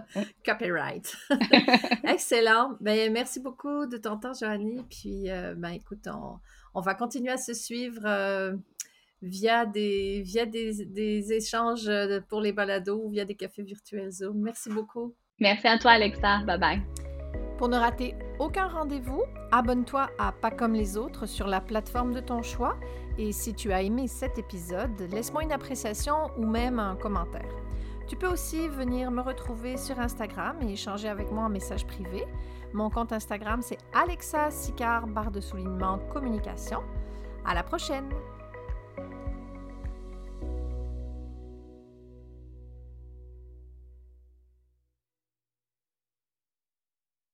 Copyright. 0.43 1.15
Excellent. 2.03 2.75
Ben, 2.81 3.11
merci 3.13 3.39
beaucoup 3.39 3.85
de 3.85 3.97
ton 3.97 4.17
temps, 4.17 4.33
Joanie. 4.33 4.81
Puis, 4.89 5.29
euh, 5.29 5.53
ben, 5.55 5.69
écoute, 5.69 6.07
on, 6.07 6.39
on, 6.73 6.81
va 6.81 6.95
continuer 6.95 7.31
à 7.31 7.37
se 7.37 7.53
suivre 7.53 8.01
euh, 8.05 8.53
via, 9.21 9.65
des, 9.65 10.23
via 10.25 10.45
des, 10.45 10.85
des, 10.85 11.33
échanges 11.33 11.87
euh, 11.87 12.19
pour 12.27 12.41
les 12.41 12.51
balados 12.51 12.99
ou 13.05 13.09
via 13.09 13.23
des 13.23 13.35
cafés 13.35 13.63
virtuels 13.63 14.11
Zoom. 14.11 14.41
Merci 14.41 14.69
beaucoup. 14.69 15.15
Merci 15.39 15.67
à 15.67 15.77
toi, 15.77 15.91
Alexa. 15.91 16.39
Bye 16.45 16.59
bye. 16.59 17.10
Pour 17.61 17.69
ne 17.69 17.77
rater 17.77 18.15
aucun 18.39 18.67
rendez-vous, 18.67 19.21
abonne-toi 19.51 20.09
à 20.17 20.31
Pas 20.31 20.49
comme 20.49 20.73
les 20.73 20.97
autres 20.97 21.27
sur 21.27 21.45
la 21.45 21.61
plateforme 21.61 22.11
de 22.11 22.19
ton 22.19 22.41
choix 22.41 22.75
et 23.19 23.31
si 23.31 23.53
tu 23.53 23.71
as 23.71 23.83
aimé 23.83 24.07
cet 24.07 24.39
épisode, 24.39 24.99
laisse-moi 25.11 25.43
une 25.43 25.51
appréciation 25.51 26.31
ou 26.37 26.47
même 26.47 26.79
un 26.79 26.95
commentaire. 26.95 27.53
Tu 28.07 28.15
peux 28.15 28.25
aussi 28.25 28.67
venir 28.67 29.11
me 29.11 29.21
retrouver 29.21 29.77
sur 29.77 29.99
Instagram 29.99 30.57
et 30.63 30.71
échanger 30.71 31.07
avec 31.07 31.31
moi 31.31 31.43
en 31.43 31.49
message 31.49 31.85
privé. 31.85 32.25
Mon 32.73 32.89
compte 32.89 33.13
Instagram, 33.13 33.61
c'est 33.61 33.77
Alexa 33.93 34.49
Sicard, 34.49 35.05
barre 35.05 35.29
de 35.29 35.39
soulignement 35.39 35.99
communication. 36.11 36.79
À 37.45 37.53
la 37.53 37.61
prochaine! 37.61 38.09